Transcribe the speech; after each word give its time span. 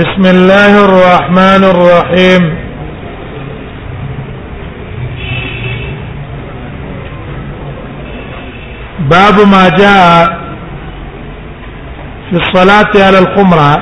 بسم 0.00 0.24
الله 0.26 0.72
الرحمن 0.86 1.62
الرحيم 1.70 2.42
باب 9.14 9.40
ما 9.54 9.62
جاء 9.80 10.26
في 12.26 12.36
الصلاة 12.42 12.92
على 13.06 13.18
القمرة 13.24 13.72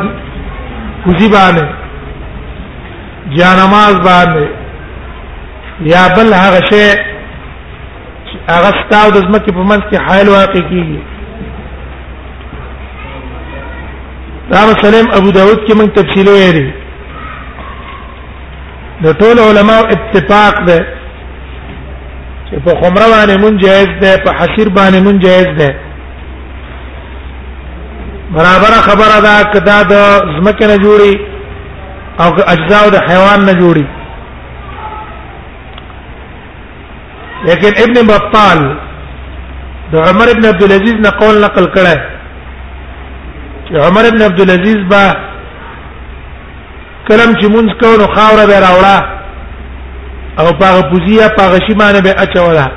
کوزي 1.05 1.29
باندې 1.37 3.33
یا 3.41 3.49
نماز 3.63 3.95
باندې 4.09 4.45
یا 5.93 6.03
بل 6.17 6.33
هغه 6.41 6.59
شی 6.69 6.85
هغه 8.49 8.71
ستاو 8.83 9.07
د 9.11 9.25
ځمکې 9.25 9.51
په 9.51 9.63
منځ 9.63 9.83
کې 9.89 10.09
حایل 10.09 10.29
واقع 10.35 10.61
کیږي 10.69 11.12
دا 14.51 14.61
مسلم 14.71 15.05
ابو 15.15 15.29
داود 15.35 15.61
کې 15.67 15.73
موږ 15.73 15.89
تفصیل 15.95 16.27
ویری 16.29 16.71
د 19.03 19.11
ټول 19.19 19.39
علما 19.43 19.77
اتفاق 19.95 20.59
ده 20.65 20.79
چې 22.49 22.55
په 22.65 22.71
خمره 22.81 23.07
باندې 23.09 23.37
مونږ 23.43 23.55
جایز 23.67 23.87
ده 24.03 24.11
په 24.27 24.33
حسیر 24.39 24.69
باندې 24.69 24.97
مونږ 24.97 25.21
جایز 25.21 25.47
ده 25.57 25.75
برابر 28.37 28.73
خبره 28.91 29.17
ده 29.29 29.43
کدا 29.57 29.79
د 29.83 29.93
زمکه 30.37 30.67
نه 30.67 30.77
جوړي 30.77 31.19
او 32.19 32.33
اجزاء 32.55 32.85
د 32.95 33.09
حیوان 33.11 33.45
نه 33.49 33.53
جوړي 33.53 33.85
لیکن 37.49 37.83
ابن 37.85 38.07
بطال 38.15 38.65
د 39.93 40.09
عمر 40.09 40.29
ابن 40.33 40.45
عبد 40.49 40.63
العزيز 40.63 40.93
نه 41.07 41.09
قول 41.21 41.39
نقل 41.45 41.65
کړه 41.77 42.12
عمر 43.81 44.07
ابن 44.07 44.21
عبد 44.21 44.39
العزيز 44.41 44.75
با 44.89 45.13
کلم 47.07 47.33
چې 47.41 47.47
مونږ 47.51 47.71
کوو 47.81 48.13
خاور 48.15 48.45
به 48.45 48.59
راوړه 48.59 48.97
او 50.39 50.51
پاغه 50.59 50.81
پوزیا 50.91 51.27
پاغه 51.37 51.59
شی 51.67 51.73
باندې 51.73 52.03
به 52.03 52.15
اچولا 52.21 52.67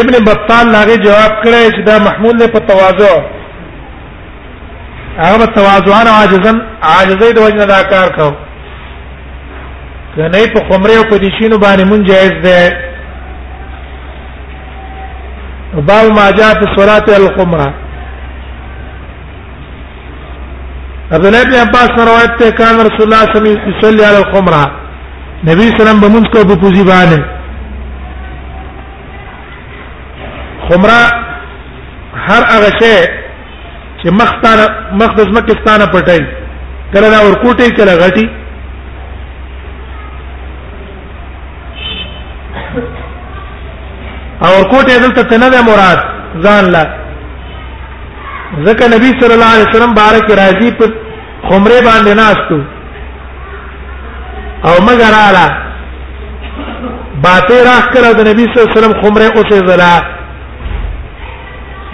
ابن 0.00 0.24
بطال 0.26 0.74
هغه 0.74 0.96
جواب 0.96 1.32
کړی 1.44 1.74
چې 1.76 1.80
دا 1.86 1.98
محمول 1.98 2.36
نه 2.36 2.46
په 2.46 2.58
تواضع 2.58 3.12
هغه 5.18 5.44
تواضعان 5.46 6.06
عاجزن 6.06 6.60
عاجزي 6.82 7.32
د 7.32 7.38
وجنه 7.38 7.64
دا 7.64 7.82
کار 7.82 8.08
کو 8.16 8.30
کنه 10.16 10.46
په 10.54 10.60
خمره 10.70 10.94
او 10.96 11.04
په 11.10 11.16
دشینو 11.18 11.56
باندې 11.58 11.84
مون 11.86 12.04
جایز 12.04 12.32
ده 12.42 12.72
باب 15.74 16.06
ما 16.12 16.30
جاء 16.30 16.54
في 16.60 16.66
صلاه 16.80 17.16
القمره 17.18 17.74
عبد 21.12 21.26
الله 21.26 21.42
بن 21.44 21.54
عباس 21.54 21.90
روایت 22.08 22.38
ته 22.40 22.50
کان 22.50 22.80
رسول 22.86 23.02
الله 23.02 23.32
صلی 23.32 23.36
الله 23.36 23.40
علیه 23.40 23.78
وسلم 23.78 24.04
علی 24.04 24.04
الخمره 24.34 24.72
نبی 25.44 25.78
سلام 25.78 26.00
به 26.00 26.08
مونږ 26.08 26.30
کو 26.32 26.44
په 26.48 26.56
پوزي 26.56 26.84
باندې 26.84 27.20
خمره 30.68 31.12
هر 32.28 32.42
هغه 32.54 32.70
شی 32.80 32.96
چې 34.02 34.10
مختار 34.20 34.58
مقدس 34.92 35.26
مکستانه 35.36 35.86
پټای 35.86 36.22
کله 36.94 37.10
دا 37.10 37.18
ورکوټي 37.22 37.70
کله 37.78 37.94
غټي 37.98 38.28
او 44.40 44.62
ورکوټي 44.62 44.98
دلته 44.98 45.38
نه 45.38 45.48
ده 45.48 45.62
مراد 45.62 45.98
ځان 46.44 46.64
لا 46.70 47.03
ځکه 48.62 48.88
نبی 48.94 49.10
صلی 49.20 49.32
الله 49.34 49.50
علیه 49.54 49.68
وسلم 49.68 49.92
بارک 49.94 50.24
راضی 50.38 50.70
په 50.80 50.86
خمره 51.48 51.78
باندې 51.86 52.12
ناشتو 52.20 52.58
او 54.68 54.74
مگر 54.88 55.12
اعلی 55.18 55.46
باته 57.24 57.56
راخ 57.70 57.84
کړه 57.94 58.14
د 58.14 58.28
نبی 58.30 58.42
صلی 58.46 58.58
الله 58.58 58.68
علیه 58.70 58.78
وسلم 58.78 58.94
خمره 59.02 59.24
اوسه 59.38 59.58
زلا 59.70 59.94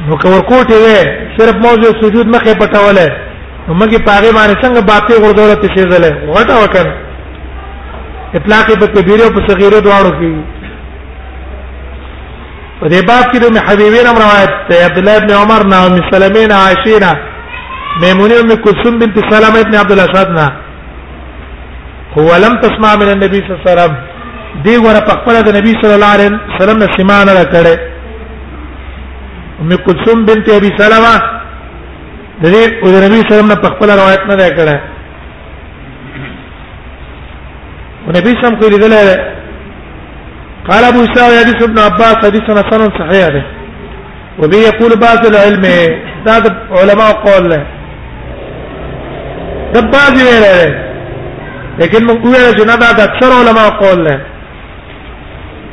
نو 0.09 0.17
کور 0.23 0.41
کوټه 0.51 0.77
وې 0.85 1.09
صرف 1.41 1.55
موضوع 1.67 1.91
سجود 2.03 2.27
مخه 2.35 2.53
پټوله 2.63 3.09
نو 3.69 3.73
مګي 3.81 3.99
پاغه 4.09 4.31
باندې 4.39 4.55
څنګه 4.65 4.81
باته 4.93 5.15
غردوله 5.23 5.55
تشه 5.65 5.85
زله 5.95 6.11
وټه 6.35 6.57
وکړه 6.63 6.93
اطلاق 8.39 8.67
په 8.81 8.87
کبیره 8.95 9.23
او 9.25 9.31
په 9.37 9.41
صغیره 9.49 9.79
دواړو 9.81 10.11
کې 10.19 10.33
په 12.81 12.87
دې 12.93 13.01
باب 13.09 13.25
کې 13.33 13.39
د 13.41 13.47
حبیبین 13.69 14.07
روایت 14.25 14.53
ده 14.69 14.77
عبد 14.89 14.99
الله 14.99 15.17
ابن 15.21 15.31
عمر 15.41 15.61
نه 15.73 15.77
ام 15.87 15.95
سلمین 16.13 16.51
عائشینا 16.53 17.13
میمونی 18.01 18.35
ام 18.41 18.51
کلثوم 18.65 18.95
بنت 19.01 19.17
سلمہ 19.31 19.59
ابن 19.65 19.75
عبد 19.83 19.93
الاسد 19.97 20.29
نه 20.39 20.47
هو 22.19 22.29
لم 22.45 22.55
تسمع 22.65 22.93
من 23.03 23.09
النبي 23.15 23.39
صلی 23.41 23.53
الله 23.55 23.69
علیه 23.69 23.73
وسلم 23.73 24.63
دی 24.65 24.77
ور 24.87 25.01
په 25.09 25.15
خپل 25.19 25.37
د 25.49 25.57
نبی 25.57 25.73
صلی 25.81 25.93
الله 25.97 26.11
علیه 26.17 26.31
وسلم 26.57 26.79
نه 26.83 26.87
سماع 26.97 27.19
نه 27.31 27.45
کړي 27.53 27.79
ام 29.63 29.77
کلثوم 29.89 30.25
بنت 30.31 30.49
ابي 30.55 30.71
سلمہ 30.81 31.13
د 32.43 32.47
دې 32.55 32.73
او 32.83 32.91
د 32.95 32.97
نبی 33.05 33.21
صلی 33.27 33.33
الله 33.33 33.35
علیه 33.35 33.35
وسلم 33.35 33.53
نه 33.53 33.59
په 33.67 33.71
خپل 33.75 33.91
روایت 34.01 34.21
نه 34.31 34.49
کړي 34.57 34.79
نبی 38.19 38.31
صلی 38.39 38.47
الله 38.47 38.79
علیه 38.79 39.13
وسلم 39.13 39.39
قال 40.69 40.85
ابو 40.85 41.01
اسحاق 41.05 41.35
حديث 41.45 41.63
ابن 41.63 41.79
عباس 41.79 42.17
حديث 42.17 42.43
حسن 42.43 42.89
صحيح 42.99 43.29
ده 43.29 43.43
وبه 44.39 44.57
يقول 44.57 44.97
بعض 45.01 45.27
العلم 45.27 45.65
هذا 46.29 46.67
علماء 46.71 47.13
قول 47.13 47.49
له 47.51 47.67
ده 49.75 49.81
بعض 49.81 50.17
ویل 50.17 50.75
لیکن 51.79 52.07
موږ 52.07 52.25
ویل 52.25 52.59
چې 52.59 52.67
نه 52.67 52.75
دا 52.77 52.93
د 52.93 53.01
اکثر 53.01 53.31
علما 53.41 53.69
قول 53.69 53.99
نه 54.05 54.21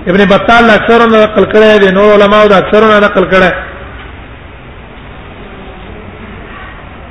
ابن 0.09 0.25
بطال 0.25 0.69
اکثر 0.69 0.99
نه 1.09 1.23
نقل 1.23 1.43
کړی 1.53 1.79
دی 1.81 1.91
نور 1.91 2.09
علما 2.13 2.45
د 2.45 2.53
اکثر 2.53 2.81
نه 2.91 2.99
نقل 2.99 3.31
کړی 3.31 3.51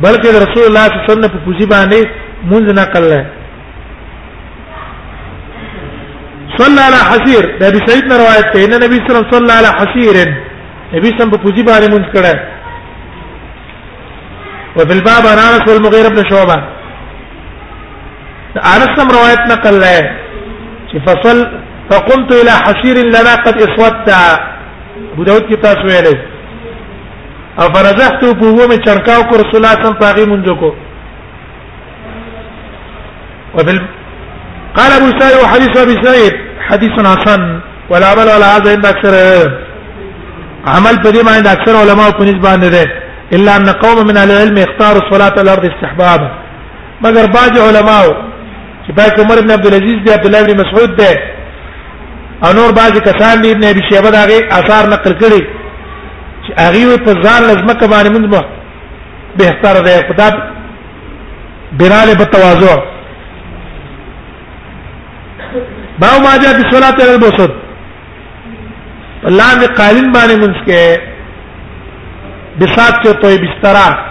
بلکې 0.05 0.27
رسول 0.45 0.63
الله 0.67 0.83
صلی 0.83 0.95
الله 0.97 1.01
علیه 1.05 1.13
وسلم 1.13 1.31
په 1.35 1.39
پوزي 1.45 1.65
باندې 1.73 2.01
مونږ 2.51 2.65
نقل 2.81 3.03
لري 3.11 3.25
صلى 6.59 6.81
على 6.87 6.99
حسير 7.11 7.43
ده 7.59 7.67
ابي 7.67 7.79
سعيد 7.87 8.13
روایت 8.21 8.47
ده 8.53 8.65
ان 8.65 8.73
النبي 8.73 8.97
صلى 8.99 9.07
الله 9.09 9.19
عليه 9.19 9.27
وسلم 9.27 9.35
صلى 9.35 9.53
على 9.59 9.69
حسير 9.79 10.15
نبی 10.95 11.07
صلی 11.09 11.09
الله 11.09 11.09
علیه 11.09 11.17
وسلم 11.17 11.31
په 11.35 11.39
پوزي 11.45 11.63
باندې 11.69 11.87
مونږ 11.93 12.05
کړه 12.15 12.33
وفي 14.77 14.93
الباب 14.97 15.23
عن 15.31 15.39
انس 15.39 15.63
والمغيره 15.69 16.09
بن 16.09 16.23
شعبه 16.31 16.76
انس 18.59 18.93
روایت 19.17 19.39
نقل 19.51 19.79
لای 19.79 20.01
چې 20.91 20.97
فصل 21.09 21.47
فقمت 21.91 22.31
الى 22.31 22.51
حصير 22.51 22.97
لنا 23.05 23.35
قد 23.35 23.57
اسودت 23.61 24.09
ابو 25.13 25.23
داود 25.23 25.47
کی 25.47 25.55
تاسو 25.55 25.81
ویلې 25.87 26.17
او 27.59 27.73
فرزحت 27.73 28.21
په 28.25 28.45
هو 28.47 28.67
می 28.67 28.77
چرکاو 28.85 29.23
کو 29.29 29.35
رسول 29.35 29.55
الله 29.55 29.73
صلی 29.73 29.85
الله 29.85 30.07
علیه 30.07 30.21
وسلم 30.21 30.55
کو 30.55 30.73
وفي 33.55 33.79
قال 34.77 34.91
ابو 34.91 35.19
سعيد 35.19 35.37
وحديث 35.43 35.77
ابي 35.83 36.03
سعيد 36.07 36.33
حديث 36.69 36.91
حسن 36.91 37.59
ولا 37.89 38.07
عمل 38.11 38.23
ولا 38.35 38.55
هذا 38.57 38.71
عند 38.71 38.85
اكثر 38.85 39.13
عمل 40.67 40.97
بدي 41.05 41.23
ما 41.23 41.31
عند 41.31 41.47
اكثر 41.47 41.75
علماء 41.75 42.09
بنسبه 42.11 42.41
باندې 42.57 42.89
الا 43.33 43.55
ان 43.57 43.69
قوم 43.69 44.07
من 44.07 44.17
اهل 44.17 44.31
العلم 44.31 44.57
يختاروا 44.57 45.01
الصلاه 45.09 45.31
على 45.31 45.41
الارض 45.41 45.65
استحبابا 45.71 46.31
مگر 47.03 47.25
بعض 47.25 47.59
علماء 47.59 48.26
چې 48.87 48.91
پای 48.95 49.09
عمر 49.21 49.37
ابن 49.37 49.51
عبد 49.51 49.65
العزيز 49.67 49.97
دی 50.05 50.13
عبد 50.13 50.25
الله 50.25 50.41
ابن 50.41 50.55
مسعود 50.61 50.95
دی 50.97 51.13
او 52.43 52.53
نور 52.53 52.71
بعض 52.71 52.99
کسان 53.09 53.41
دی 53.41 53.51
ابن 53.51 53.63
ابي 53.63 53.81
شيبه 53.91 54.09
دغه 54.09 54.39
آثار 54.59 54.89
نقل 54.89 55.13
کړي 55.21 55.43
چې 56.45 56.51
هغه 56.61 56.97
په 57.05 57.11
ځان 57.23 57.41
لازمه 57.47 57.73
کې 57.79 57.85
باندې 57.93 58.11
موږ 58.13 58.25
به 59.37 59.49
تر 59.61 59.85
دې 59.87 60.13
خدا 60.13 60.27
براله 61.77 62.15
په 62.15 62.23
تواضع 62.23 62.75
باو 65.99 66.19
ما 66.25 66.37
جاء 66.37 66.53
بالصلاه 66.53 66.91
على 66.93 67.15
البسط 67.15 67.51
الله 69.27 69.55
می 69.59 69.65
قالین 69.79 70.13
باندې 70.13 70.35
منځ 70.43 70.57
کې 70.67 71.01
بسات 72.59 73.03
چو 73.03 73.13
توي 73.13 73.37
بسترہ 73.37 74.06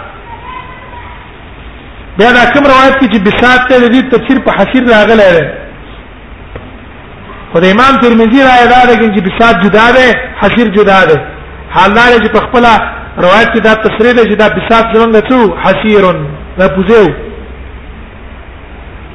بیا 2.19 2.31
دا 2.35 2.43
کوم 2.53 2.63
روایت 2.71 2.95
کې 2.99 3.07
چې 3.13 3.19
بسات 3.25 3.59
ته 3.69 3.75
د 3.79 3.87
دې 3.93 4.01
تفسیر 4.13 4.37
په 4.45 4.51
حسیر 4.59 4.83
راغلی 4.91 5.25
دی 5.39 5.45
خو 7.51 7.59
د 7.63 7.73
امام 7.73 7.99
ترمذی 8.03 8.39
رائے 8.47 8.63
دا 8.71 8.79
ده 8.89 8.95
چې 9.13 9.19
بسات 9.27 9.61
جدا 9.65 9.85
ده 9.97 10.05
حسیر 10.41 10.67
جدا 10.77 11.01
ده 11.09 11.17
حالدار 11.75 12.09
چې 12.23 12.31
په 12.31 12.41
خپل 12.47 12.65
روایت 13.25 13.49
کې 13.53 13.59
دا 13.67 13.73
تصریح 13.85 14.13
ده 14.17 14.23
چې 14.23 14.35
دا 14.41 14.47
بسات 14.57 14.85
زمونږ 14.95 15.29
ته 15.29 15.61
حسیر 15.65 16.05
دا 16.61 16.67
پوزیو 16.79 17.05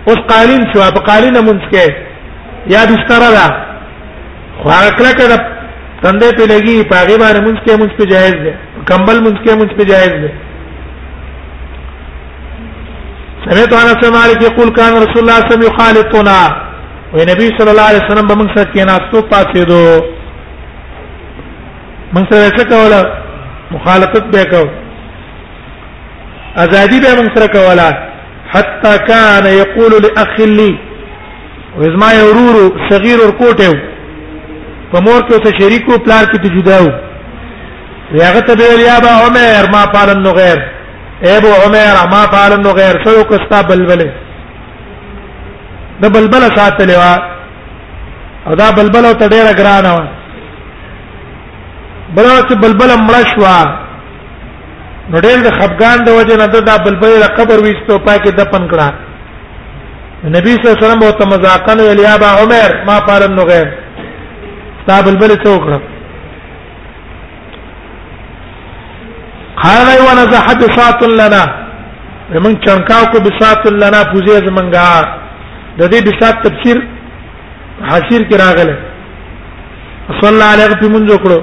اوس 0.09 0.21
قالین 0.33 0.63
شو 0.73 0.81
په 0.99 1.05
قالین 1.11 1.37
منځکه 1.41 2.71
یا 2.75 2.85
د 2.93 3.03
ستاره 3.03 3.31
ده 3.39 3.47
خو 4.63 4.69
هغه 4.77 4.91
کله 5.01 5.13
کله 5.13 5.37
تندې 6.03 6.37
په 6.39 6.47
لګي 6.53 6.89
په 6.89 6.97
هغه 7.01 7.17
باندې 7.19 7.41
منځکه 7.47 7.77
منځ 7.83 7.93
په 8.01 8.05
جایز 8.15 8.35
ده 8.47 8.55
کمبل 8.91 9.19
منځکه 9.27 9.51
منځ 9.61 9.71
په 9.79 9.85
جایز 9.93 10.13
ده 10.25 10.33
سمعت 13.47 13.73
انس 13.75 14.03
مالک 14.17 14.43
یقول 14.43 14.69
کان 14.77 14.93
رسول 15.03 15.19
الله 15.29 15.39
صلی 15.39 15.41
الله 15.43 15.45
علیه 15.45 15.55
وسلم 15.55 15.65
یخالطنا 15.67 16.37
و 17.15 17.19
نبی 17.31 17.47
صلی 17.59 17.71
الله 17.71 17.83
علیه 17.93 18.03
وسلم 18.05 18.27
به 18.27 18.35
موږ 18.35 18.59
سره 18.59 18.73
کیناستو 18.75 19.23
پاتې 19.33 19.59
دو 19.59 20.01
موږ 22.15 22.35
سره 22.35 22.53
څه 22.59 22.65
کوله 22.65 23.07
مخالفت 23.71 24.23
به 24.35 24.45
کو 24.53 24.63
ازادي 26.65 27.01
به 27.05 27.15
موږ 27.17 27.39
سره 27.39 27.49
کوله 27.49 27.99
حتا 28.53 28.97
کان 29.09 29.47
یقول 29.55 29.93
لاخ 30.05 30.39
لی 30.59 30.71
و 31.79 31.83
ازما 31.89 32.13
یورور 32.19 32.61
صغیر 32.93 33.21
ور 33.25 33.33
کوټه 33.41 33.79
په 34.93 35.01
مور 35.09 35.23
کې 35.23 35.41
ته 35.49 35.59
شریکو 35.59 35.99
پلار 36.07 36.25
کې 36.25 36.39
ته 36.39 36.49
جداو 36.61 36.89
یاغه 38.23 38.41
ته 38.53 38.63
ویل 38.63 38.81
یا 38.87 39.01
با 39.07 39.17
عمر 39.25 39.69
ما 39.75 39.83
پالن 39.97 40.23
نو 40.29 40.33
غیر 40.39 40.65
اے 41.25 41.31
ابو 41.37 41.49
عمر 41.65 41.95
ما 42.13 42.21
فعل 42.33 42.53
نو 42.65 42.71
غیر 42.79 42.97
سو 43.05 43.13
کستا 43.33 43.61
بلبلې 43.69 44.11
د 46.03 46.11
بلبله 46.15 46.49
ساتلې 46.57 46.97
وا 47.03 47.15
او 48.47 48.55
دا 48.61 48.69
بلبله 48.79 49.13
ته 49.21 49.27
ډېر 49.29 49.47
ګران 49.61 49.87
و 49.91 49.99
بلوا 52.17 52.33
چې 52.49 52.55
بلبله 52.65 52.97
مړ 53.05 53.29
شو 53.35 53.45
نو 55.11 55.19
ډېر 55.21 55.39
د 55.47 55.51
خفقان 55.61 56.05
د 56.05 56.09
وجه 56.19 56.37
نه 56.43 56.47
دا 56.71 56.77
بلبله 56.89 57.17
د 57.25 57.33
قبر 57.39 57.59
وېستو 57.67 57.99
پاکي 58.09 58.31
دفن 58.41 58.69
کړه 58.71 58.89
نبی 60.41 60.51
صلی 60.57 60.67
الله 60.67 60.77
علیه 60.77 60.87
وسلم 60.87 61.03
او 61.05 61.11
تمزاقن 61.23 61.81
ویل 61.85 61.99
یا 62.09 62.15
ابو 62.21 62.25
عمر 62.43 62.71
ما 62.91 62.99
فعل 63.07 63.29
نو 63.39 63.43
غیر 63.55 63.67
تا 64.91 65.01
بلبله 65.07 65.35
څوک 65.47 65.92
هذا 69.69 69.95
ونزح 70.07 70.47
بساط 70.63 71.01
لنا 71.19 71.43
من 72.45 72.55
چنکاو 72.65 73.05
کو 73.13 73.19
بساط 73.27 73.63
لنا 73.81 74.01
فوزي 74.13 74.37
زمنګا 74.47 74.91
د 75.79 75.83
دې 75.93 76.01
بساط 76.07 76.37
تفسیر 76.47 76.79
حسیر 77.91 78.21
کې 78.29 78.37
راغله 78.45 78.75
صلی 80.21 80.31
الله 80.33 80.51
علیه 80.55 80.77
په 80.83 80.89
منځ 80.95 81.19
کړو 81.23 81.41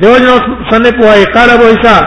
دیو 0.00 0.14
جنو 0.22 0.34
سنه 0.70 0.90
پوهه 0.90 1.24
قال 1.34 1.50
ابو 1.56 1.64
عيسى 1.72 1.98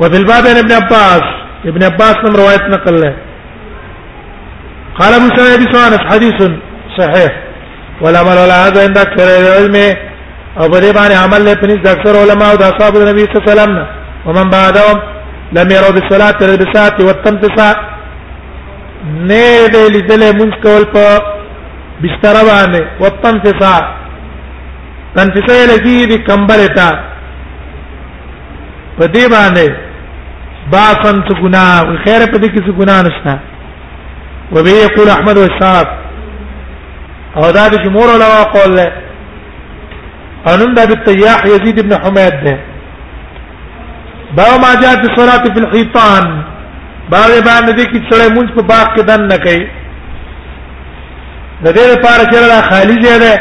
وفي 0.00 0.16
الباب 0.16 0.46
عن 0.50 0.56
ابن 0.64 0.72
عباس 0.72 1.22
ابن 1.72 1.82
عباس 1.84 2.16
نم 2.24 2.36
روایت 2.40 2.62
نقل 2.74 3.00
له 3.00 3.14
قال 5.00 5.14
ابو 5.20 5.28
سعيد 5.38 5.70
سوانس 5.72 6.00
حديث 6.14 6.42
صحيح 7.00 7.32
والعمل 8.00 8.38
على 8.44 8.52
هذا 8.52 8.82
عند 8.82 8.98
اكثر 8.98 9.26
العلم 9.40 9.96
او 10.60 10.68
بده 10.68 10.92
باندې 10.92 11.12
عمل 11.24 11.40
له 11.44 11.54
پنځ 11.62 11.86
اکثر 11.90 12.14
علما 12.22 12.50
او 12.50 12.56
د 12.56 12.62
اصحاب 12.62 12.92
النبي 12.96 13.22
صلى 13.24 13.36
الله 13.38 13.44
عليه 13.46 13.52
وسلم 13.56 13.72
ومن 14.26 14.46
بعدهم 14.56 14.96
لم 15.56 15.68
يروا 15.76 15.94
بالصلاه 15.96 16.38
البسات 16.50 17.00
والتمتسا 17.00 17.70
نه 19.30 19.66
دې 19.74 19.84
لیدله 19.94 20.30
مونږ 20.38 20.52
کول 20.62 20.84
په 20.94 21.04
بستر 22.02 22.34
باندې 22.50 22.82
والتمتسا 23.00 23.74
تنفسه 25.16 25.58
لګي 25.72 25.98
دي 26.10 26.18
کمبلتا 26.28 26.90
په 28.98 29.04
دې 29.14 29.24
باندې 29.34 29.66
باسن 30.72 31.16
څه 31.28 31.34
ګناه 31.42 32.04
خیر 32.04 32.20
په 32.32 32.38
دې 32.42 32.48
کې 32.52 32.60
څه 32.66 32.72
ګناه 32.80 33.02
نشته 33.06 33.34
وبه 34.54 34.70
يقول 34.86 35.08
احمد 35.10 35.36
والشافعي 35.38 35.99
او 37.36 37.50
دا 37.56 37.64
د 37.72 37.74
جمهور 37.84 38.08
علما 38.16 38.42
قول 38.54 38.70
له 38.78 38.86
انن 40.52 40.70
ده 40.76 40.84
بالطياح 40.90 41.38
يزيد 41.50 41.76
بن 41.86 41.92
حماد 42.02 42.34
ده 42.44 42.56
باب 44.36 44.52
ما 44.64 44.72
جاء 44.82 44.94
في 45.02 45.06
الصلاه 45.12 45.44
في 45.54 45.58
الحيطان 45.64 46.24
باب 47.10 47.30
باندې 47.48 47.72
دې 47.78 47.84
کې 47.90 47.98
سره 48.10 48.28
مونږ 48.36 48.48
په 48.56 48.62
باغ 48.70 48.86
کې 48.96 49.02
دن 49.10 49.20
نه 49.32 49.36
کوي 49.44 49.62
د 51.64 51.66
دې 51.76 51.84
لپاره 51.92 52.22
چې 52.30 52.36
را 52.48 52.60
خالی 52.70 52.96
ځای 53.04 53.18
ده 53.24 53.32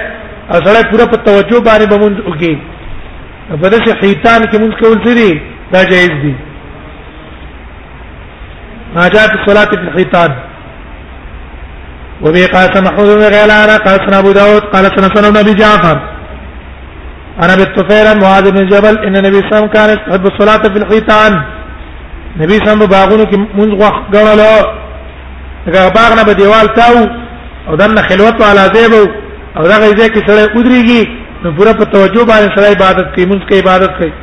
او 0.51 0.57
سره 0.65 0.89
پوره 0.91 1.05
په 1.13 1.17
توجه 1.27 1.59
باندې 1.67 1.85
به 1.91 1.97
مونږ 2.03 2.15
وکي 2.29 2.55
په 3.61 3.67
دې 3.71 3.77
چې 3.85 3.91
حیطان 4.03 4.41
کې 4.49 4.57
مونږ 4.61 4.73
کول 4.81 4.97
سری 5.05 5.41
دا 5.73 5.83
جایز 5.91 6.13
دي 6.23 6.35
ما 8.95 9.07
جاء 9.13 9.25
في 9.31 9.37
الصلاه 9.39 9.65
في 9.65 9.81
الحيطان 9.81 10.31
وبه 12.25 12.45
قال 12.47 12.83
محمود 12.87 13.07
بن 13.17 13.23
غيلان 13.35 13.69
قال 13.85 13.97
سنا 14.05 14.19
ابو 14.19 14.31
داود 14.31 14.61
قال 14.73 14.85
سنا 14.95 15.15
سنا 15.15 15.27
ابن 15.27 15.37
ابي 15.37 15.53
جعفر 15.53 15.97
انا 17.43 17.55
بالطفيل 17.55 18.07
معاذ 18.21 18.51
بن 18.51 18.67
جبل 18.69 18.95
ان 19.05 19.15
النبي 19.15 19.37
صلى 19.39 19.49
الله 19.51 19.55
عليه 19.55 19.69
وسلم 19.69 19.73
كان 19.77 19.89
يستحب 19.95 20.25
الصلاه 20.31 20.63
في 20.73 20.77
الحيطان 20.81 21.33
نبی 22.37 22.53
صلی 22.57 22.71
الله 22.73 22.85
باغونو 22.87 23.23
کې 23.25 23.37
مونږ 23.57 23.71
وخت 23.83 24.03
غړلو 24.13 24.53
هغه 25.67 25.81
باغ 25.97 26.11
نه 26.17 26.23
به 26.27 26.33
دیوال 26.33 26.67
تاو 26.77 26.95
او 27.67 27.75
دنه 27.75 28.01
خلوت 28.01 28.41
علا 28.49 28.65
زیبو 28.75 29.03
او 29.57 29.63
دا 29.69 29.77
غیزه 29.83 30.07
کې 30.13 30.21
سره 30.27 30.43
ودرېږي 30.57 31.03
نو 31.43 31.51
پوره 31.55 31.73
په 31.79 31.83
توجه 31.93 32.23
باندې 32.25 32.49
سره 32.59 32.67
عبادت 32.75 33.07
کوي 33.15 33.25
مونږ 33.29 33.41
کې 33.49 33.53
عبادت 33.61 33.91
کوي 33.99 34.13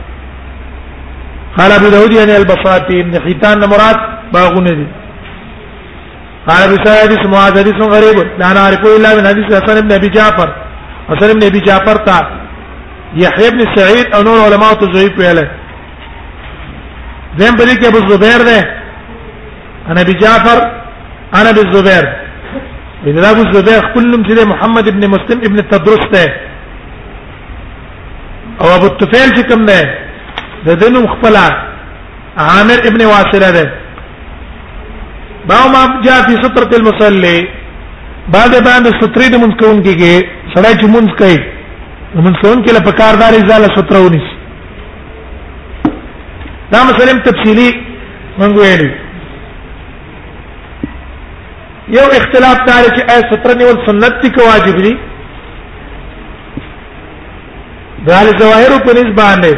قال 1.59 1.71
ابو 1.79 1.89
داود 1.95 2.13
ان 2.17 2.31
البساتین 2.31 3.07
حیتان 3.27 3.59
مراد 3.73 3.97
باغونه 4.33 4.71
دي 4.79 4.87
قال 6.49 6.63
بسا 6.77 6.93
حديث 7.03 7.23
معاذ 7.35 7.53
حديث 7.61 7.75
غريب 7.95 8.17
لا 8.41 8.53
نعرف 8.53 8.81
الا 8.97 9.17
من 9.17 9.27
حديث 9.29 9.47
حسن 9.61 9.81
بن 9.81 9.93
ابي 9.93 10.09
جعفر 10.09 10.55
حسن 11.09 11.33
بن 11.39 11.47
ابي 11.47 11.61
جعفر 11.61 11.97
تا 11.97 12.19
يحيى 13.17 13.51
بن 13.51 13.61
سعيد 13.77 14.15
او 14.15 14.23
نور 14.23 14.39
علماء 14.47 14.73
تو 14.81 14.87
ضعيف 14.93 15.19
ویل 15.19 15.39
دیم 17.39 17.55
بری 17.59 17.75
کې 17.81 17.87
ابو 17.87 17.99
زبیر 18.13 18.41
ده 18.51 18.59
انا 19.89 20.01
ابي 20.01 20.13
جعفر 20.13 20.59
انا 21.39 21.51
ابي 21.51 21.63
زبير 21.73 22.05
اذا 23.07 23.31
ابو 23.31 23.43
زبير 23.53 23.83
كلهم 23.95 24.23
چې 24.27 24.45
محمد 24.47 24.89
ابن 24.89 25.09
مسلم 25.11 25.39
ابن 25.45 25.59
التدرس 25.59 26.05
ده 26.15 26.27
او 28.61 28.75
ابو 28.77 28.87
الطفيل 28.87 29.29
چې 29.37 29.49
کوم 29.49 29.65
ده 29.65 29.81
د 30.67 30.69
دنوم 30.81 31.07
خپل 31.07 31.37
عامر 32.39 32.79
ابن 32.89 33.01
واصله 33.05 33.51
ده 33.51 33.86
باو 35.51 35.67
ما 35.75 35.83
جاء 36.07 36.23
في 36.29 36.35
سترة 36.45 36.71
المصلي 36.79 37.37
بعد 38.35 38.51
باندې 38.67 38.91
سترې 39.01 39.27
د 39.33 39.37
مونږ 39.43 39.53
کوون 39.61 39.79
کېږي 39.85 40.15
سړی 40.55 40.73
چې 40.81 40.87
مونږ 40.95 41.11
کوي 41.19 41.39
مونږ 42.25 42.35
کوون 42.43 42.65
کې 42.65 42.73
له 42.75 42.81
پکاردار 42.89 43.33
ځاله 43.51 43.69
سترو 43.77 44.03
ونیس 44.07 44.29
دا 46.73 46.81
مسلم 46.89 47.23
تفصیلی 47.29 47.69
مونږ 48.39 48.53
ویلي 48.63 48.91
یو 51.99 52.07
اختلاف 52.19 52.59
دا 52.69 52.75
لري 52.83 52.95
چې 52.97 53.11
آیا 53.15 53.23
ستر 53.33 53.57
نیول 53.61 53.83
سنت 53.89 54.23
دي 54.23 54.31
که 54.39 54.43
واجب 54.51 54.81
دي 54.87 54.95
دا 58.09 58.23
له 58.27 58.39
ظواهر 58.43 58.81
په 58.85 58.93
نسبت 58.99 59.17
باندې 59.21 59.57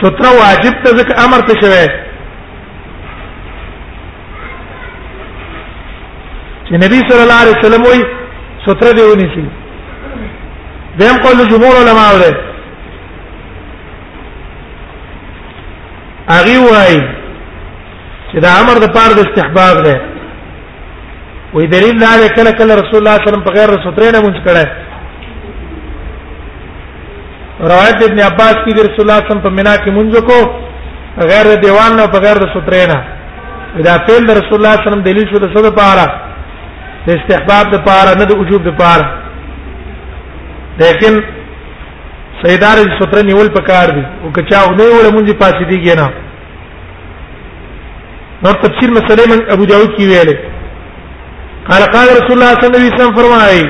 ستر 0.00 0.26
واجب 0.44 0.82
ته 0.86 0.96
ځکه 0.98 1.24
امر 1.26 1.40
ته 1.52 1.60
شوی 1.62 1.84
چې 6.68 6.74
نبی 6.84 6.98
صلی 7.08 7.22
الله 7.24 7.40
علیه 7.42 7.56
وسلم 7.58 7.82
وي 7.90 8.00
ستره 8.66 8.90
دی 8.98 9.02
ونی 9.10 9.28
شي 9.34 9.44
دیم 11.00 11.16
قول 11.24 11.38
جمهور 11.50 11.74
علما 11.80 12.06
وره 12.14 12.32
اغي 16.38 16.56
وای 16.58 16.96
چې 18.32 18.38
دا 18.46 18.50
امر 18.60 18.78
د 18.84 18.92
پاره 18.96 19.12
د 19.14 19.20
استحباب 19.26 19.82
دی 19.88 19.94
وې 21.54 21.64
دلیل 21.74 21.98
دا 22.04 22.16
کله 22.38 22.50
کله 22.58 22.74
رسول 22.82 22.98
الله 23.00 23.16
صلی 23.18 23.20
الله 23.20 23.20
علیه 23.20 23.28
وسلم 23.30 23.44
په 23.46 23.52
غیر 23.58 23.68
ستره 23.86 24.10
نه 24.14 24.18
مونږ 24.26 24.36
کړه 24.48 24.64
روایت 27.60 28.02
ابن 28.08 28.18
عباس 28.30 28.56
کی 28.64 28.72
رسول 28.72 28.82
الله 28.82 28.96
صلی 28.96 29.04
الله 29.04 29.14
علیه 29.16 29.30
وسلم 29.30 29.46
په 29.48 29.56
مینا 29.56 29.74
کې 29.76 29.90
مونږ 29.96 30.12
کو 30.28 30.38
غیر 31.30 31.46
دیوال 31.64 31.92
نه 32.00 32.06
بغیر 32.06 32.36
د 32.42 32.46
ستره 32.56 32.84
نه 32.92 32.98
دا 33.84 33.94
فعل 34.06 34.24
رسول 34.24 34.28
الله 34.28 34.48
صلی 34.48 34.58
الله 34.58 34.70
علیه 34.76 34.88
وسلم 34.88 35.02
دلیل 35.10 35.26
شو 35.32 35.38
د 35.38 35.46
څه 35.54 35.60
لپاره 35.70 36.23
د 37.06 37.08
استحباب 37.18 37.64
د 37.74 37.76
پاره 37.86 38.12
نه 38.20 38.24
د 38.30 38.32
وجوب 38.40 38.60
د 38.68 38.70
پاره 38.80 39.06
لیکن 40.82 41.14
سیدار 42.42 42.76
د 42.86 42.90
ستر 43.00 43.18
نیول 43.28 43.48
پکار 43.58 43.88
دي 43.96 44.04
او 44.22 44.28
کچا 44.36 44.60
نه 44.78 44.84
ولا 44.96 45.10
مونږه 45.16 45.34
پاسې 45.42 45.64
دي 45.70 45.78
کنه 45.84 46.06
نو 48.44 48.50
تفسیر 48.64 48.90
مسلې 48.96 49.24
من 49.32 49.38
ابو 49.54 49.64
داود 49.72 49.90
کی 49.96 50.04
ویلې 50.10 50.36
قال 51.70 51.82
قال 51.94 52.08
رسول 52.20 52.34
الله 52.38 52.54
صلى 52.54 52.66
الله 52.68 52.86
عليه 52.86 52.94
وسلم 52.94 53.16
فرمایي 53.18 53.64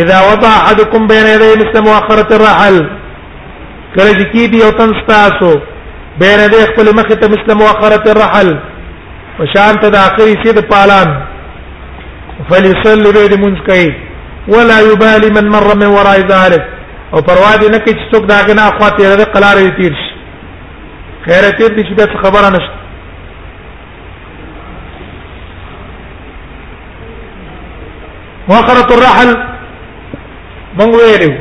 اذا 0.00 0.16
وضع 0.30 0.50
احدكم 0.62 1.06
بين 1.12 1.26
يدي 1.34 1.50
مثل 1.64 1.76
مؤخره 1.88 2.28
الرحل 2.36 2.76
کله 3.94 4.12
چې 4.12 4.32
کی 4.32 4.46
دی 4.52 4.62
او 4.66 4.70
تن 4.78 4.92
تاسو 5.08 5.50
بین 6.20 6.44
دې 6.52 6.68
خپل 6.70 6.92
مخ 7.00 7.06
ته 7.22 7.26
مثل 7.34 7.48
مؤخره 7.62 8.04
الرحل 8.12 8.54
وشان 9.40 9.74
ته 9.82 9.88
د 9.88 9.96
اخري 10.04 10.34
سید 10.44 10.64
پالان 10.70 11.10
فليصلي 12.52 13.10
به 13.14 13.24
د 13.32 13.34
مونږ 13.44 13.56
کوي 13.68 13.90
ولا 14.54 14.78
يبالي 14.90 15.28
من 15.36 15.46
مر 15.54 15.68
من 15.80 15.86
وراء 15.96 16.18
ذلك 16.34 16.62
او 17.14 17.22
پروا 17.28 17.52
دې 17.60 17.68
نه 17.74 17.78
کوي 17.78 17.94
چې 17.94 18.12
څوک 18.12 18.22
داګه 18.32 18.52
نه 18.58 18.62
اخوا 18.68 18.88
تیر 18.96 19.16
دې 19.18 19.24
قلار 19.34 19.56
دې 19.56 19.72
تیر 19.82 19.92
شي 20.02 20.14
خیر 21.24 21.42
تیر 21.58 21.70
دې 21.76 21.82
چې 21.88 21.94
دا 21.98 22.18
خبره 22.24 22.48
نشته 22.56 22.76
وقرة 28.48 28.88
الرحل 28.96 29.30
مونږ 30.78 30.92
ویلو 30.98 31.32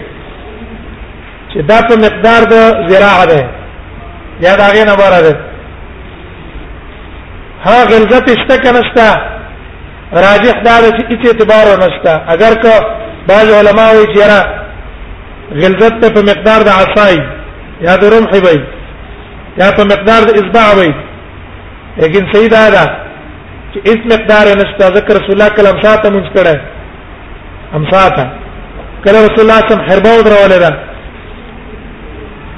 چې 1.53 1.59
دا 1.71 1.79
په 1.89 1.95
مقدار 2.05 2.41
د 2.53 2.53
زراعه 2.89 3.25
ده 3.31 3.41
یا 4.45 4.55
دا 4.61 4.67
غینه 4.75 4.95
بار 5.01 5.13
ده 5.27 5.35
ها 7.65 7.77
غلظت 7.91 8.29
شته 8.39 8.55
کنه 8.63 8.81
شته 8.89 9.36
راجح 10.13 10.61
دا 10.65 10.77
چې 10.79 11.03
هیڅ 11.09 11.27
اعتبار 11.27 11.67
ونشته 11.67 12.21
اگر 12.33 12.53
که 12.53 12.71
بعض 13.27 13.49
علما 13.53 13.91
وایي 13.93 14.05
چې 14.15 14.27
را 14.31 14.43
غلظت 15.51 16.13
په 16.15 16.21
مقدار 16.21 16.61
د 16.63 16.69
عصای 16.69 17.19
یا 17.81 17.95
د 17.95 18.03
رمح 18.13 18.31
وي 18.31 18.63
یا 19.57 19.71
په 19.71 19.83
مقدار 19.83 20.21
د 20.23 20.31
اصبع 20.39 20.73
وي 20.77 20.93
لیکن 21.97 22.31
صحیح 22.33 22.47
دا 22.47 22.69
ده 22.69 22.83
چې 23.73 23.79
هیڅ 23.89 24.01
مقدار 24.13 24.45
نشته 24.57 24.93
ذکر 24.97 25.13
رسول 25.13 25.31
الله 25.31 25.49
کلم 25.49 25.81
ساته 25.83 26.09
منځ 26.09 26.27
کړه 26.35 26.55
هم 27.75 27.91
ساته 27.91 28.25
کله 29.05 29.19
رسول 29.27 29.39
الله 29.39 29.67
صم 29.69 29.81
حربه 29.89 30.21
درولې 30.23 30.59
ده 30.63 30.73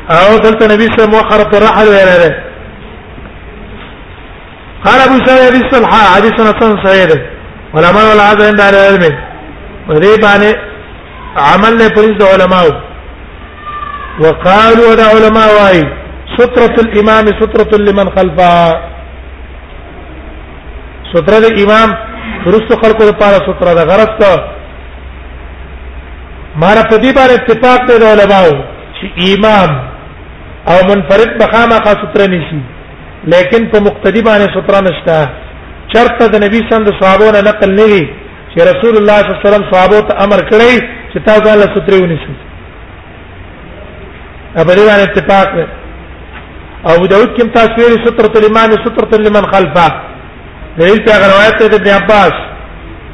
او 0.10 0.38
دلته 0.40 0.66
نبی 0.74 0.86
صلی 0.86 1.04
الله 1.06 1.24
علیه 1.34 1.46
وسلم 1.46 1.68
رحل 1.68 1.88
ویل 1.90 2.12
ده 2.24 2.36
قال 4.86 5.00
ابو 5.02 5.18
سعيد 5.26 5.64
السلحاء 5.64 6.06
حديثنا 6.16 6.86
صحيح 6.86 7.30
علماء 7.78 8.06
ولا 8.12 8.24
هذا 8.32 8.46
عند 8.50 8.62
العلم 8.66 9.04
ودې 9.90 10.14
باندې 10.26 10.52
عمل 11.48 11.74
له 11.80 11.88
پولیس 11.96 12.16
د 12.20 12.24
علماء 12.34 12.66
وقالوا 14.24 14.94
دا 15.02 15.06
علماء 15.16 15.48
وايي 15.58 15.84
سترة 16.38 16.76
الامام 16.86 17.26
سترة 17.42 17.72
لمن 17.88 18.08
خلفه 18.16 18.50
سترة 21.14 21.40
د 21.46 21.46
امام 21.64 21.90
درست 22.46 22.70
خلقو 22.84 23.04
لپاره 23.10 23.38
سترة 23.50 23.74
ده 23.78 23.84
غرض 23.92 24.12
ته 24.22 24.32
مار 26.62 26.78
په 26.78 26.98
دې 27.04 27.12
باندې 27.18 27.36
اتفاق 27.36 27.80
دی 27.88 28.00
د 28.00 28.04
علماء 28.14 28.48
چې 28.98 29.08
امام 29.36 29.70
او 30.72 30.78
منفرد 30.90 31.38
بخامه 31.44 31.78
خاص 31.86 31.98
سترة 32.04 32.26
نشي 32.34 32.60
لیکن 33.32 33.72
په 33.72 33.80
مقتدی 33.86 34.22
باندې 34.22 34.52
سترة 34.56 34.82
نشته 34.82 35.30
چرته 35.94 36.26
د 36.34 36.44
نبی 36.46 36.60
صلی 36.70 36.70
الله 36.70 36.70
علیه 36.72 36.88
وسلم 36.88 37.00
صحابو 37.02 37.32
نه 37.36 37.42
نقل 37.50 37.72
نوي 37.82 38.02
چې 38.52 38.60
رسول 38.72 38.94
الله 39.00 39.18
صلی 39.22 39.30
الله 39.30 39.42
علیه 39.42 39.48
وسلم 39.48 39.66
صحابو 39.72 40.00
ته 40.10 40.14
امر 40.26 40.42
کړی 40.52 40.74
چې 41.12 41.20
تاسو 41.30 41.48
الله 41.54 41.70
ستري 41.78 42.00
ونیسئ 42.04 42.32
ابدی 44.62 44.84
باندې 44.90 45.08
اتفاق 45.10 45.48
دی 45.56 45.64
ابو 46.94 47.06
داود 47.14 47.32
کوم 47.40 47.50
تاسو 47.58 47.74
ویلي 47.84 47.98
سترۃ 48.06 48.34
الامام 48.42 48.72
سترۃ 48.86 49.12
لمن 49.26 49.46
خلفه 49.56 49.86
دلیل 50.80 51.00
په 51.10 51.14
روایت 51.34 51.60
ته 51.64 51.76
ابن 51.80 51.90
عباس 52.02 52.34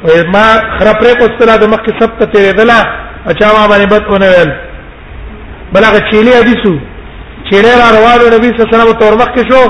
او 0.06 0.12
ما 0.36 0.46
خرپره 0.78 1.12
کو 1.18 1.24
استلا 1.32 1.56
د 1.64 1.74
مخ 1.74 1.82
سب 2.02 2.18
ته 2.20 2.24
تیرې 2.32 2.54
دلا 2.60 2.78
اچا 3.30 3.46
ما 3.58 3.64
باندې 3.70 3.86
بدونه 3.90 4.26
ویل 4.34 4.52
بلغه 5.74 5.98
چيلي 6.12 6.32
حدیثو 6.40 6.72
چيلي 7.50 7.72
را 7.80 7.88
روانو 7.98 8.26
نبی 8.38 8.50
صلی 8.54 8.62
الله 8.62 8.70
علیه 8.70 8.78
وسلم 8.78 8.96
تور 9.02 9.14
مخ 9.22 9.30
کې 9.36 9.50
شو 9.50 9.60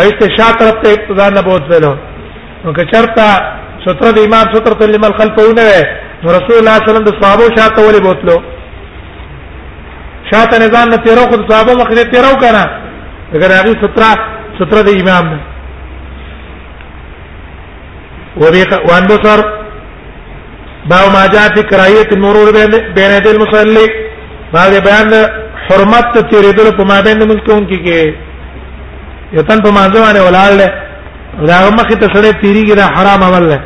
ایت 0.00 0.20
شاطر 0.38 0.66
په 0.82 0.88
ابتدا 0.98 1.30
نه 1.36 1.40
بوت 1.48 1.62
ویلو 1.70 1.96
نو 2.64 2.72
که 2.72 2.84
چرته 2.92 3.26
ستر 3.84 4.10
د 4.16 4.18
امام 4.24 4.46
ستر 4.54 4.72
تل 4.80 4.96
مل 5.00 5.12
خلفونه 5.20 5.62
وي 5.68 5.80
نو 6.22 6.28
رسول 6.38 6.56
الله 6.60 6.76
صلی 6.76 6.88
الله 6.88 6.98
علیه 6.98 7.06
وسلم 7.06 7.08
د 7.08 7.18
صحابه 7.22 7.44
شاته 7.56 7.80
ولې 7.88 8.00
بوتلو 8.06 8.36
شاته 10.30 10.54
نه 10.58 10.66
ځان 10.74 10.88
نه 10.92 10.96
تیرو 11.04 11.24
خو 11.30 11.36
د 11.36 11.42
صحابه 11.50 11.72
مخ 11.74 11.88
نه 11.98 12.04
تیرو 12.12 12.32
کنه 12.42 12.64
اگر 13.34 13.50
هغه 13.58 13.72
ستر 13.82 14.04
ستر 14.58 14.78
د 14.88 14.90
امام 15.02 15.24
نه 15.32 15.38
وان 18.88 19.04
بصر 19.06 19.40
باو 20.90 21.06
ما 21.16 21.26
جاء 21.32 21.48
في 21.54 21.62
كراهيه 21.70 22.08
المرور 22.12 22.52
بين 22.96 23.10
يدي 23.18 23.30
المصلي 23.30 23.86
باو 24.54 24.70
بیان 24.88 25.08
حرمت 25.68 26.06
تیرېدل 26.32 26.72
په 26.78 26.84
ما 26.90 27.00
بین 27.02 27.18
ملکون 27.28 27.66
کې 27.70 27.78
کې 27.84 28.14
یتن 29.32 29.58
په 29.62 29.70
مازه 29.70 29.98
باندې 30.04 30.20
ولاړ 30.26 30.88
دا 31.46 31.70
مخه 31.70 31.94
ته 32.00 32.08
سره 32.14 32.32
پیریږي 32.42 32.74
دا 32.76 32.82
حرام 32.94 33.22
عمل 33.24 33.48
دی 33.50 33.58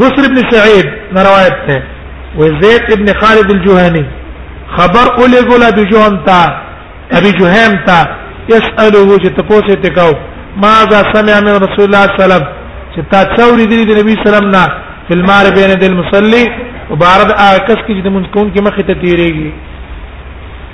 بصر 0.00 0.22
ابن 0.28 0.38
سعيد 0.50 0.86
روایت 1.28 1.56
ته 1.66 1.82
وزيد 2.38 2.92
ابن 2.96 3.06
خالد 3.20 3.50
الجهني 3.50 4.04
خبر 4.76 5.06
اولي 5.18 5.40
ګولا 5.40 5.70
د 5.70 5.90
جوهن 5.90 6.24
تا 6.26 6.62
ابي 7.18 7.30
جوهم 7.32 7.72
تا 7.86 7.98
يسأله 8.48 9.18
چې 9.18 9.34
تاسو 9.38 9.74
ته 9.74 9.90
کو 9.96 10.18
ماذا 10.62 11.00
سمع 11.14 11.40
من 11.40 11.54
رسول 11.66 11.84
الله 11.86 12.02
صلى 12.06 12.24
الله 12.24 12.24
عليه 12.24 12.24
وسلم 12.24 12.44
چې 12.94 13.00
تا 13.10 13.20
څوري 13.36 13.66
دي 13.66 13.84
د 13.84 13.98
نبی 14.00 14.14
سلام 14.24 14.50
نه 14.50 14.64
فلمار 15.08 15.44
بین 15.58 15.74
د 15.78 15.84
المصلي 15.90 16.44
وبارد 16.90 17.30
اکس 17.30 17.78
کې 17.86 18.02
د 18.06 18.08
منکون 18.08 18.50
کې 18.54 18.60
مخه 18.60 18.82
ته 18.82 18.94
تیریږي 18.94 19.50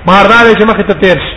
ماردا 0.07 0.39
چې 0.59 0.65
مخه 0.73 0.83
ته 0.93 0.95
تیر 1.05 1.17
شي 1.27 1.37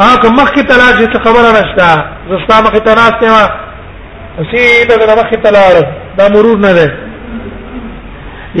هغه 0.00 0.28
مخکې 0.30 0.60
تلاړ 0.60 0.92
چې 0.98 1.18
خبره 1.24 1.48
نشته 1.50 2.04
زستا 2.30 2.56
مخې 2.66 2.80
ته 2.86 2.92
ناشته 3.00 3.26
ما 3.32 3.44
سیده 4.52 4.94
د 4.96 5.20
مخې 5.20 5.34
تلاړ 5.44 5.74
دا 6.18 6.24
مرور 6.34 6.58
نه 6.66 6.72
ده 6.78 6.86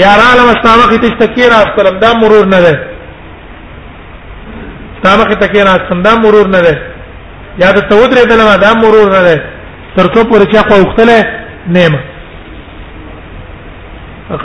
یارانه 0.02 0.42
مستا 0.48 0.70
مخې 0.80 0.98
ته 1.00 1.26
تکیر 1.26 1.50
استلم 1.56 1.98
دا 2.04 2.10
مرور 2.20 2.46
نه 2.52 2.60
ده 2.66 2.78
مخې 5.04 5.38
ته 5.40 5.46
کې 5.48 5.66
راځم 5.68 6.00
دا 6.08 6.12
مرور 6.24 6.46
نه 6.54 6.60
ده 6.66 6.74
یا 7.62 7.68
د 7.72 7.78
تودرې 7.90 8.22
دلما 8.30 8.56
دا 8.56 8.74
مرور 8.82 9.06
نه 9.16 9.20
ده 9.26 9.36
تر 9.96 10.04
څو 10.14 10.20
پورې 10.30 10.44
چې 10.52 10.68
خو 10.68 10.80
وختله 10.82 11.24
نیم 11.76 11.94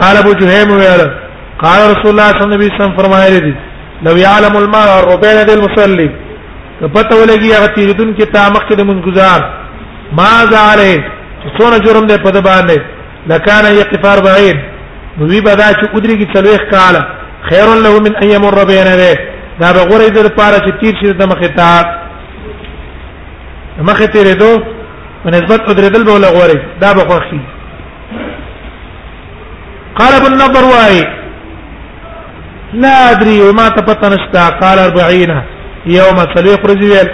قال 0.02 0.18
ابو 0.18 0.34
جهيم 0.34 0.72
ويرا 0.72 1.10
قال 1.64 1.80
رسول 1.80 2.08
الله 2.12 2.28
صلى 2.32 2.44
الله 2.46 2.56
عليه 2.56 2.74
وسلم 2.76 2.98
فرمایلی 3.02 3.40
دي 3.46 3.56
لو 4.06 4.16
يعلم 4.18 4.58
الماء 4.58 5.00
الربين 5.00 5.38
للمصلي 5.48 6.10
پته 6.88 7.16
ولګي 7.16 7.54
هغه 7.54 7.68
تیریدون 7.76 8.14
کې 8.16 8.26
تا 8.34 8.50
مخکې 8.50 8.76
د 8.76 8.82
منګزار 8.90 9.40
ما 10.18 10.46
زاله 10.54 10.94
چې 11.44 11.58
څونه 11.58 11.78
جرم 11.86 12.08
دی 12.08 12.18
په 12.26 12.30
د 12.32 12.42
باندې 12.48 12.78
لکان 13.30 13.66
یقفار 13.72 14.22
بعید 14.26 14.58
وی 15.20 15.42
بدا 15.42 15.68
چې 15.74 15.96
ادري 15.96 16.14
کې 16.26 16.34
تلويخ 16.34 16.62
کاله 16.72 17.02
خير 17.50 17.68
له 17.86 18.00
من 18.06 18.16
ان 18.16 18.30
يمر 18.30 18.66
بين 18.66 18.86
له 19.00 19.14
دا 19.62 19.72
به 19.74 19.80
غوړې 19.90 20.10
در 20.12 20.28
پاره 20.38 20.58
چې 20.66 20.72
تیر 20.84 20.94
شي 21.02 21.14
د 21.14 21.26
مخې 21.26 21.50
تا 21.56 21.86
مخې 23.88 24.04
تیرې 24.14 24.36
دو 24.42 24.62
په 25.24 25.30
نسبت 25.32 25.70
ادري 25.70 25.90
دل 25.90 26.04
به 26.04 26.18
لغوري 26.20 26.60
دا 26.82 26.94
به 26.94 27.00
خوخي 27.02 27.40
قال 30.00 30.14
ابن 30.16 30.34
نظر 30.34 30.64
واي 30.66 31.08
لا 32.74 33.12
ادري 33.12 33.42
وما 33.42 33.70
تفتنشتا 33.70 34.50
قال 34.50 34.78
40 34.98 35.46
یو 35.86 36.08
مسلې 36.14 36.56
خرج 36.64 36.84
ویل 36.84 37.08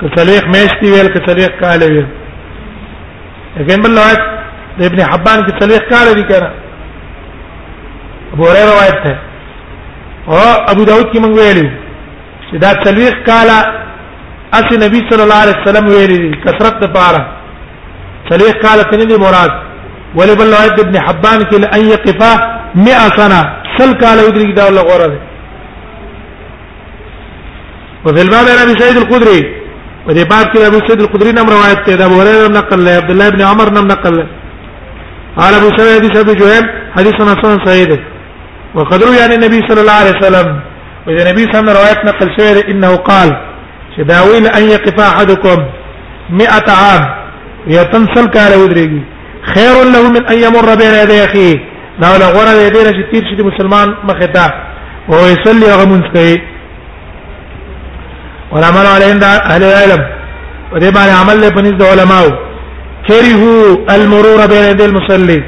کسلیخ 0.00 0.42
مشتی 0.48 0.90
ویل 0.90 1.06
کسلیخ 1.14 1.48
کال 1.60 1.82
ویل 1.82 2.04
لیکن 3.56 3.82
بل 3.82 3.98
روایت 3.98 4.20
د 4.78 4.82
ابن 4.84 5.00
حبان 5.00 5.40
کی 5.46 5.52
تلیخ 5.60 5.80
کال 5.90 6.14
دی 6.14 6.22
کنه 6.22 6.50
ابو 8.32 8.48
هريره 8.48 8.66
روایت 8.70 9.02
ده 9.04 9.18
او 10.26 10.70
ابو 10.72 10.84
داود 10.84 11.12
کی 11.12 11.18
منګ 11.18 11.36
ویلی 11.38 11.70
چې 12.50 12.56
دا 12.56 12.72
تلیخ 12.72 13.14
کال 13.26 13.48
اس 14.56 14.66
نبی 14.86 15.00
صلی 15.10 15.22
الله 15.22 15.40
علیه 15.42 15.56
وسلم 15.62 15.86
ویلی 15.88 16.32
کثرت 16.44 16.92
پاره 16.92 17.26
تلیخ 18.30 18.54
کال 18.62 18.82
تنه 18.90 19.04
دی 19.04 19.16
مراد 19.16 19.50
ولی 20.14 20.34
بل 20.36 20.54
روایت 20.54 20.80
ابن 20.80 20.96
حبان 21.08 21.42
کی 21.50 21.58
لئن 21.58 21.84
یقفا 21.86 22.32
100 22.74 22.90
سنه 23.16 23.40
سل 23.78 23.92
کال 24.00 24.18
یدرک 24.18 24.54
دا 24.56 24.66
الله 24.68 24.82
غره 24.82 25.18
وفي 28.06 28.22
الباب 28.22 28.44
عن 28.48 28.68
ابي 28.70 28.80
سعيد 28.80 28.96
الخدري 28.96 29.40
ودي 30.08 30.24
باب 30.24 30.46
كده 30.54 30.66
ابو 30.66 30.78
سعيد 30.78 31.00
الخدري 31.00 31.32
نم 31.32 31.50
روایت 31.50 31.78
ته 31.90 32.04
ابو 32.06 32.20
هريره 32.20 32.40
نعم 32.48 32.52
نقل 32.52 32.84
له 32.84 32.90
عبد 32.90 33.10
الله 33.10 33.28
بن 33.28 33.40
عمر 33.42 33.70
نم 33.70 33.86
نقل 33.88 34.16
له 34.16 34.26
قال 35.38 35.54
ابو 35.54 35.68
سعيد 35.76 35.94
حديث 36.00 36.16
ابي 36.20 36.34
جهيم 36.34 36.64
حديثنا 36.96 37.36
حسن 37.42 37.64
سعيد 37.66 37.88
وقد 38.74 39.02
روي 39.02 39.22
عن 39.22 39.32
النبي 39.32 39.60
صلى 39.68 39.80
الله 39.80 39.92
عليه 39.92 40.12
وسلم 40.18 40.60
واذا 41.06 41.22
النبي 41.22 41.42
صلى 41.42 41.60
الله 41.60 41.60
عليه 41.60 41.60
وسلم 41.62 41.76
روایت 41.78 41.98
نقل 42.10 42.28
شعر 42.38 42.56
انه 42.70 42.96
قال 42.96 43.28
شداويل 43.96 44.46
ان 44.46 44.62
يقف 44.64 45.00
احدكم 45.00 45.58
100 46.30 46.48
عام 46.68 47.02
يتنسل 47.66 48.26
كاله 48.34 48.56
ودريږي 48.66 49.02
خير 49.54 49.76
له 49.94 50.02
من 50.14 50.22
ان 50.32 50.38
يمر 50.46 50.74
بين 50.74 50.94
يدي 51.02 51.24
اخيه 51.24 51.56
نعم، 52.00 52.10
لا 52.12 52.16
ولا 52.16 52.26
غره 52.36 52.52
يدي 52.66 52.80
نشي 52.88 53.02
تیر 53.36 53.46
مسلمان 53.50 53.88
مخدا 54.08 54.32
تا 54.34 54.48
وهو 55.08 55.24
يصلي 55.34 55.66
وغمنسكي 55.72 56.40
والعمل 58.52 58.86
عليهم 58.94 59.18
ده 59.24 59.30
اهل 59.50 59.62
العلم 59.68 60.02
ودې 60.72 60.88
باندې 60.96 61.18
عمل 61.20 61.36
له 61.40 61.48
پنځ 61.56 61.72
د 61.80 61.82
علماو 61.92 62.28
کریهو 63.08 63.56
المرور 63.94 64.40
بین 64.52 64.64
يد 64.70 64.80
المصلي 64.86 65.40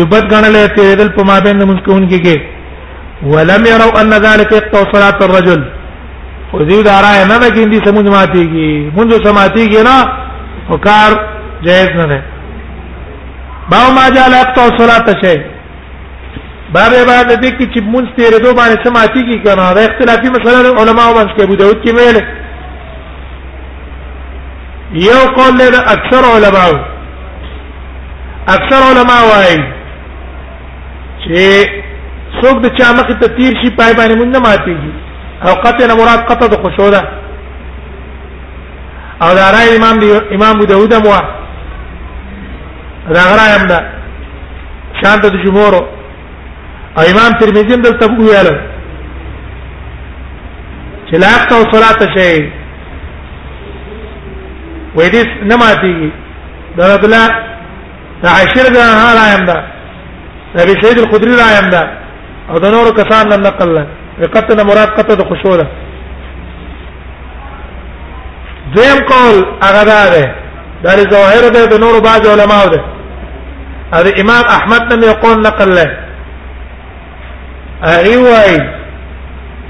یبد 0.00 0.24
غنلې 0.34 0.64
ته 0.76 0.86
دل 1.00 1.08
په 1.16 1.22
ما 1.28 1.36
بین 1.44 1.56
د 1.58 1.64
مسكون 1.70 2.02
کې 2.10 2.18
کې 2.24 2.36
ولم 3.32 3.62
يروا 3.72 4.00
ان 4.00 4.10
ذلك 4.26 4.50
يقطع 4.58 4.82
صلاه 4.94 5.18
الرجل 5.26 5.60
خذيو 6.52 6.82
دارا 6.88 7.10
نه 7.30 7.36
نه 7.42 7.48
کې 7.54 7.62
دي 7.72 7.78
سمون 7.86 8.06
ماتيږي 8.18 8.70
منذ 8.96 9.12
سماتيږي 9.26 9.80
نه 9.88 9.96
وکار 10.70 11.10
جائز 11.66 11.88
نه 12.00 12.04
ده 12.10 12.20
باو 13.70 13.86
ما 13.98 14.04
جاء 14.16 14.28
يقطع 14.40 14.64
صلاه 14.80 15.06
شيء 15.24 15.40
باب 16.74 16.92
عبادت 16.94 17.38
دې 17.42 17.50
کې 17.58 17.66
چې 17.74 17.80
مونږ 17.92 18.06
تیرې 18.16 18.38
دوه 18.44 18.54
باندې 18.54 18.86
سماتی 18.86 19.22
کې 19.28 19.36
کنه 19.44 19.72
دا 19.72 19.80
اختلافي 19.86 20.28
مسله 20.28 20.80
علماء 20.82 21.08
باندې 21.14 21.34
کې 21.38 21.42
ابو 21.44 21.54
داود 21.54 21.82
کې 21.84 21.90
ویل 21.96 22.18
یو 25.08 25.18
قول 25.38 25.54
له 25.58 25.80
اکثر 25.94 26.22
علماء 26.34 26.68
اکثر 28.56 28.80
علماء 28.90 29.20
وايي 29.30 29.56
چې 31.24 31.68
څوک 32.42 32.58
د 32.64 32.76
چا 32.78 32.92
مخ 33.00 33.08
ته 33.22 33.28
تیر 33.36 33.52
شي 33.64 33.70
پای 33.80 33.92
باندې 33.94 34.14
مونږ 34.20 34.30
نه 34.36 34.40
ماتيږي 34.46 34.92
او 35.48 35.54
قطع 35.64 35.86
نه 35.88 35.94
مراد 35.94 36.18
قطع 36.28 36.46
د 36.46 36.58
خشوع 36.66 36.90
ده 36.90 37.02
او 39.22 39.34
دا 39.34 39.50
راي 39.54 39.76
امام 39.76 39.98
دی 40.00 40.16
امام 40.36 40.50
ابو 40.56 40.64
داود 40.72 40.94
مو 40.94 41.12
دا 43.14 43.22
راي 43.40 43.52
هم 43.60 43.66
ده 43.66 43.78
شانت 45.02 45.26
د 45.32 45.44
جمهور 45.44 45.96
او 46.98 47.04
امام 47.10 47.30
ترمذی 47.40 47.74
هم 47.74 47.82
دلته 47.82 48.06
ویل 48.18 48.48
چې 51.10 51.14
لا 51.22 51.28
یقطع 51.36 51.58
صلاه 51.72 52.14
شيء 52.16 52.44
ویدس 54.96 55.28
نماتي 55.42 56.10
درد 56.78 57.04
لا 57.06 57.22
عشر 58.24 58.66
ده 58.74 58.84
رايم 59.18 59.44
ده 59.46 59.54
ابي 60.62 60.74
سعيد 60.82 60.98
الخدري 60.98 61.30
رايم 61.42 61.70
ده 61.70 61.90
او 62.50 62.58
د 62.58 62.66
نور 62.68 62.90
کسان 62.94 63.28
نن 63.28 63.42
نقل 63.42 63.74
له 63.74 63.86
وقته 64.22 64.64
مراد 64.64 64.88
قطه 64.88 65.14
د 65.14 65.22
خشوع 65.30 65.56
ده 65.56 65.66
دیم 68.74 69.00
قول 69.12 69.36
هغه 69.62 69.84
ده 70.84 70.94
د 70.96 71.10
ظاهر 71.12 71.48
ده 71.56 71.64
د 71.64 71.80
نور 71.80 72.00
بعض 72.00 72.26
علماء 72.28 72.66
ده 72.68 72.80
هذا 73.94 74.20
امام 74.22 74.44
احمد 74.58 74.92
نن 74.92 75.02
يقول 75.04 75.42
نقل 75.42 75.74
له 75.74 76.07
هغه 77.82 78.16
وای 78.18 78.56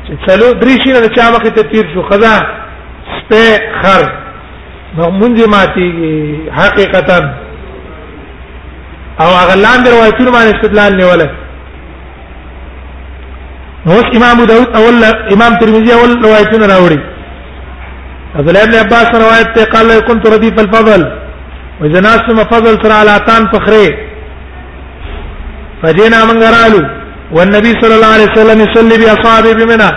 چې 0.07 0.13
څلو 0.27 0.47
درې 0.61 0.83
شي 0.85 0.93
نه 0.93 1.09
چا 1.17 1.25
مخې 1.33 1.49
ته 1.57 1.63
تیر 1.73 1.87
شو 1.95 2.03
خدا 2.11 2.33
سپه 3.17 3.59
خر 3.83 4.05
مونږه 4.97 5.49
ماتي 5.55 5.89
حقیقتا 6.61 7.19
او 9.23 9.27
هغه 9.27 9.55
لاندې 9.65 9.89
روایتونه 9.91 10.31
باندې 10.31 10.55
استدلال 10.57 10.97
نیولای 10.97 11.29
نو 13.87 13.95
امام 14.17 14.45
داود 14.47 14.77
اول 14.77 15.05
امام 15.35 15.59
ترمذی 15.61 15.93
اول 15.93 16.13
روایتونه 16.25 16.67
راوړي 16.75 17.01
عبد 18.39 18.49
الله 18.49 18.65
بن 18.67 18.75
عباس 18.85 19.09
روایت 19.25 19.49
ته 19.57 19.65
قال 19.65 20.01
كنت 20.01 20.27
رديف 20.33 20.59
الفضل 20.61 21.11
وجناس 21.81 22.21
ما 22.29 22.45
فضل 22.45 22.77
ترى 22.77 22.93
على 22.93 23.21
طان 23.27 23.49
فخري 23.49 23.97
فجينا 25.83 26.25
من 26.25 26.43
غرالو 26.43 26.98
والنبي 27.33 27.73
صلى 27.81 27.95
الله 27.95 28.07
عليه 28.07 28.29
وسلم 28.33 28.61
يصلي 28.61 28.99
باصحابه 29.05 29.53
بمنى 29.53 29.91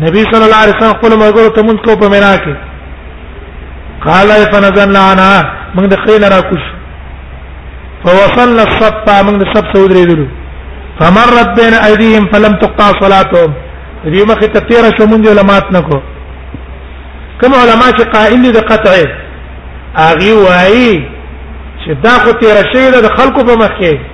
نبي 0.00 0.22
صلى 0.32 0.44
الله 0.46 0.56
عليه 0.56 0.72
وسلم 0.76 0.94
خپل 0.98 1.10
مرګو 1.18 1.48
ته 1.56 1.62
مونږ 1.62 1.78
کو 1.84 1.96
په 1.96 2.08
مینا 2.14 2.36
کې 2.36 2.54
قال 4.04 4.28
فنزلنا 4.52 5.00
عنها 5.10 5.42
موږ 5.74 5.84
د 5.92 6.06
خیل 6.06 6.24
را 6.34 6.40
کوش 6.40 6.64
فوصلنا 8.04 8.62
الصف 8.62 9.04
موږ 9.26 9.36
د 9.42 9.46
صف 9.54 9.72
سو 9.74 9.86
درېدلو 9.92 10.26
فمرت 11.00 11.54
بين 11.60 11.74
ايديهم 11.74 12.26
فلم 12.32 12.54
تقطع 12.64 12.88
صلاتهم 13.02 13.52
دې 14.04 14.22
مخې 14.30 14.46
ته 14.54 14.60
تیر 14.70 14.84
شو 14.98 15.04
مونږ 15.06 15.28
علماءات 15.34 15.70
نکو 15.78 16.00
کوم 17.40 17.54
علما 17.60 17.88
چې 17.96 18.04
قائل 18.16 18.42
دي 18.42 18.52
د 18.56 18.66
قطع 18.72 18.96
اغي 20.08 20.32
وایي 20.32 20.90
چې 21.84 21.90
دا 22.08 22.18
خو 22.24 22.30
تیر 22.42 22.56
شوی 22.72 22.90
د 23.08 23.16
خلکو 23.20 23.44
په 23.48 23.56
مخ 23.62 23.78
کې 23.80 24.13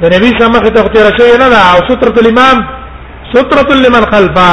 د 0.00 0.04
نبی 0.14 0.28
سم 0.38 0.52
مخ 0.56 0.64
ته 0.74 0.82
تیر 0.94 1.06
شوی 1.18 1.32
نه 1.42 1.46
دا 1.54 1.60
او 1.70 1.78
سترۃ 1.88 2.16
الامام 2.22 2.58
سترۃ 3.32 3.68
لمن 3.84 4.04
خلفا 4.12 4.50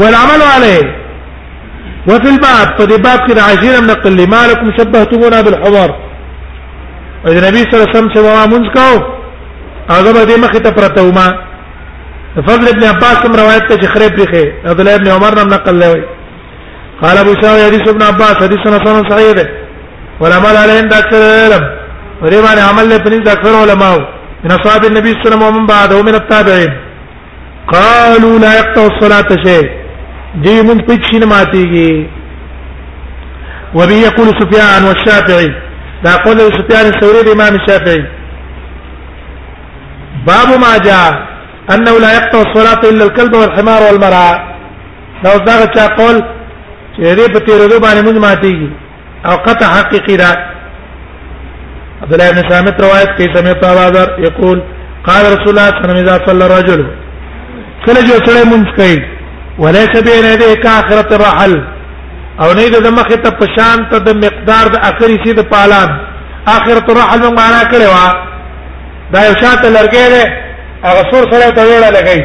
والعمل 0.00 0.42
عليه 0.54 0.82
وفي 2.10 2.28
الباب 2.34 2.68
فدي 2.80 2.96
باب 3.06 3.24
كده 3.28 3.42
عايزين 3.42 3.72
من 3.80 3.86
نقل 3.92 4.18
ما 4.34 4.42
لكم 4.52 4.70
شبهتمونا 4.78 5.40
بالحضر 5.48 5.90
اذا 7.26 7.38
النبي 7.40 7.60
صلى 7.60 7.70
الله 7.74 7.88
عليه 7.88 7.96
وسلم 7.98 8.10
شبهه 8.14 8.46
منسكو 8.46 8.90
هذا 9.94 10.10
بدي 10.18 10.36
مخ 10.44 10.52
ته 10.52 10.70
پرتوما 10.76 11.26
فضل 12.48 12.68
ابن 12.68 12.84
عباس 12.92 13.18
کوم 13.22 13.32
روایت 13.42 13.66
ته 13.68 13.76
چې 13.80 13.88
خریب 13.94 14.18
لري 14.20 14.46
عبد 14.66 14.80
الله 14.80 14.94
ابن 14.94 15.08
عمر 15.16 15.34
نم 15.42 15.48
نقل 15.58 15.78
لوي 15.80 16.02
قال 17.02 17.18
ابو 17.18 17.34
شاو 17.42 17.64
حديث 17.66 17.88
ابن 17.88 18.02
عباس 18.02 18.34
حديث 18.34 18.58
حسن 18.58 19.08
صحيح 19.10 19.32
ده 19.32 19.46
والعمل 20.20 20.56
عليه 20.56 20.72
عند 20.82 20.92
اكثر 20.92 21.16
العلم 21.16 21.66
وريبان 22.22 22.58
عمل 22.58 22.88
له 22.88 22.96
بنز 22.96 23.28
اكثر 23.28 23.54
علماء 23.56 23.98
من 24.44 24.50
اصحاب 24.52 24.84
النبي 24.84 25.08
صلى 25.08 25.18
الله 25.24 25.28
عليه 25.28 25.36
وسلم 25.36 25.42
ومن 25.56 25.66
بعده 25.66 26.02
من 26.02 26.14
التابعين 26.14 26.70
قالوا 27.72 28.38
لا 28.38 28.58
يقطع 28.58 28.86
الصلاه 28.96 29.28
شيء 29.46 29.70
دي 30.42 30.62
من 30.62 30.74
بيتشين 30.74 31.24
ماتيجي 31.24 32.06
وبه 33.74 33.94
يقول 34.08 34.28
سفيان 34.40 34.84
والشافعي 34.84 35.52
لا 36.04 36.16
قول 36.16 36.38
سفيان 36.38 36.86
الثوري 36.94 37.20
الامام 37.20 37.54
الشافعي 37.54 38.04
باب 40.26 40.48
ما 40.60 40.78
جاء 40.78 41.26
انه 41.74 41.98
لا 41.98 42.14
يقطع 42.14 42.40
الصلاه 42.50 42.90
الا 42.90 43.04
الكلب 43.06 43.34
والحمار 43.34 43.82
والمرأة 43.82 44.42
لو 45.24 45.32
ذاك 45.46 45.78
قول 45.78 46.22
چیرې 46.96 47.26
په 47.34 47.40
تیر 47.46 47.60
ورځ 47.64 47.78
باندې 47.84 48.00
موږ 48.06 48.16
ماتيږي 48.26 48.70
او 49.28 49.34
قطع 49.46 49.68
حقيقي 49.78 50.14
دا 50.22 50.30
عبد 52.02 52.12
الله 52.14 52.30
بن 52.30 52.44
سامت 52.50 52.76
روایت 52.86 53.10
کوي 53.16 53.28
سمعت 53.34 53.64
اباذر 53.64 54.08
يقول 54.28 54.58
قال 55.08 55.24
رسول 55.34 55.50
الله 55.58 55.66
صلى 55.68 55.78
الله 55.78 55.94
عليه 55.94 56.02
وسلم 56.02 56.02
اذا 56.06 56.16
صلى 56.26 56.44
الرجل 56.46 56.80
کله 57.86 58.00
جو 58.08 58.14
سره 58.26 58.42
مونږ 58.52 58.66
کوي 58.78 58.98
وليس 59.62 59.92
بين 60.08 60.24
يديك 60.34 60.66
اخره 60.78 61.08
الرحل 61.16 61.54
او 62.40 62.48
نه 62.56 62.64
د 62.86 62.88
مخه 62.98 63.16
ته 63.24 63.30
پشان 63.40 63.78
ته 63.90 63.98
د 64.06 64.10
مقدار 64.24 64.64
د 64.74 64.76
اخري 64.90 65.16
سي 65.24 65.32
د 65.40 65.42
پالان 65.52 65.90
اخرت 66.56 66.86
الرحل 66.90 67.22
معنا 67.40 67.60
کړي 67.72 67.86
وا 67.94 68.06
دا 69.12 69.20
یو 69.28 69.34
شاته 69.42 69.66
لرګي 69.76 70.06
ده 70.14 70.24
هغه 70.86 71.02
سور 71.12 71.24
سره 71.32 71.50
ته 71.56 71.62
ویړه 71.68 71.90
لګي 71.98 72.20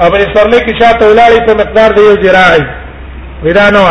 او 0.00 0.06
بل 0.12 0.20
سرلې 0.34 0.60
کې 0.64 0.72
شاته 0.82 1.02
ولاړې 1.14 1.38
په 1.46 1.52
مقدار 1.60 1.88
دی 1.94 2.00
یو 2.08 2.12
ذراعي 2.24 2.64
ودا 3.44 3.70
نو 3.70 3.84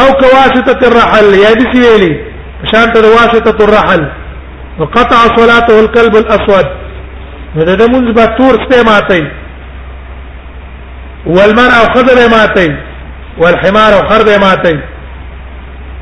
او 0.00 0.06
كواسطه 0.20 0.80
الرحل 0.88 1.34
يا 1.44 1.52
دي 1.58 1.64
سيلي 1.72 2.12
شانت 2.72 2.96
واسطه 2.96 3.64
الرحل 3.64 4.10
وقطع 4.78 5.20
صلاته 5.38 5.80
الكلب 5.84 6.16
الاسود 6.16 6.66
ودا 7.56 7.74
د 7.80 7.82
منذ 7.92 8.08
بتور 8.18 8.54
سماتي 8.70 9.24
والمرأة 11.36 11.82
خضر 11.94 12.18
ماتي 12.34 12.68
والحمار 13.38 13.92
خرد 14.08 14.28
ماتي 14.44 14.76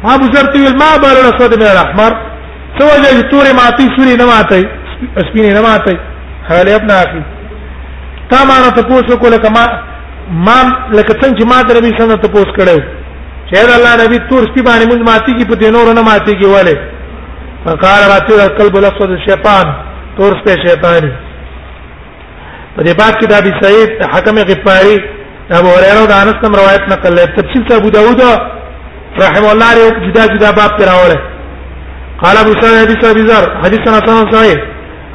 ابو 0.05 0.25
زرت 0.35 0.55
ما 0.83 0.91
بال 1.03 1.17
الاسود 1.25 1.53
من 1.61 1.67
الاحمر 1.75 2.13
سوى 2.79 3.23
تور 3.31 3.47
ماتي 3.61 3.85
سوري 3.97 4.17
نه 4.17 4.27
ماتي 4.33 4.63
سپيني 5.29 5.53
نه 5.57 5.61
ماتي 5.69 5.97
حالي 6.49 6.75
ابن 6.75 6.91
اخي 6.91 7.23
تا 8.31 8.45
ما 8.49 8.57
نه 8.63 8.69
تاسو 8.69 9.19
کوله 9.19 9.37
کما 9.37 9.65
ما 10.31 10.89
لکه 10.93 11.15
څنګه 11.21 11.39
چې 11.39 11.45
ما 11.45 11.63
د 11.63 11.77
نبی 11.77 11.91
څنګه 12.01 12.17
ته 12.23 12.29
پوس 12.29 12.49
کړو 12.57 12.79
چې 13.51 13.67
دا 13.69 13.75
الله 13.79 13.95
نبی 14.05 14.19
تور 14.29 14.43
سپی 14.51 14.63
باندې 14.67 14.87
موږ 14.91 15.01
ماتي 15.11 15.33
کی 15.39 15.45
په 15.51 15.55
دینور 15.63 15.93
نه 15.95 16.03
ماتي 16.09 16.35
کی 16.41 16.47
والے 16.55 16.75
فقال 17.65 18.03
راتو 18.13 18.35
القلب 18.47 18.75
لفظ 18.85 19.03
الشیطان 19.17 19.67
تور 20.17 20.33
سپی 20.41 20.55
شیطانی 20.69 21.13
په 22.77 22.81
دې 22.85 22.93
باب 23.01 23.13
کې 23.21 23.27
د 23.29 23.33
ابي 23.43 23.53
سعيد 23.63 23.91
حکم 24.15 24.39
غفاري 24.51 24.97
ابو 25.59 25.69
هريره 25.77 26.05
د 26.11 26.13
انس 26.23 26.35
تم 26.43 26.55
روایت 26.61 26.83
نقل 26.93 27.13
لري 27.17 27.33
تفصیل 27.39 27.63
ابو 27.81 27.89
داوود 27.97 28.21
رحم 29.25 29.45
الله 29.55 29.67
عليه 29.75 29.89
جدا 30.07 30.27
جدا 30.35 30.51
باب 30.61 30.79
پر 30.79 30.89
اوره 30.95 31.19
قال 32.23 32.37
ابو 32.45 32.53
سعيد 32.61 32.79
حديث 32.87 33.05
ابي 33.11 33.23
ذر 33.31 33.45
حديث 33.65 33.81
حسن 33.97 34.31
صحيح 34.33 34.57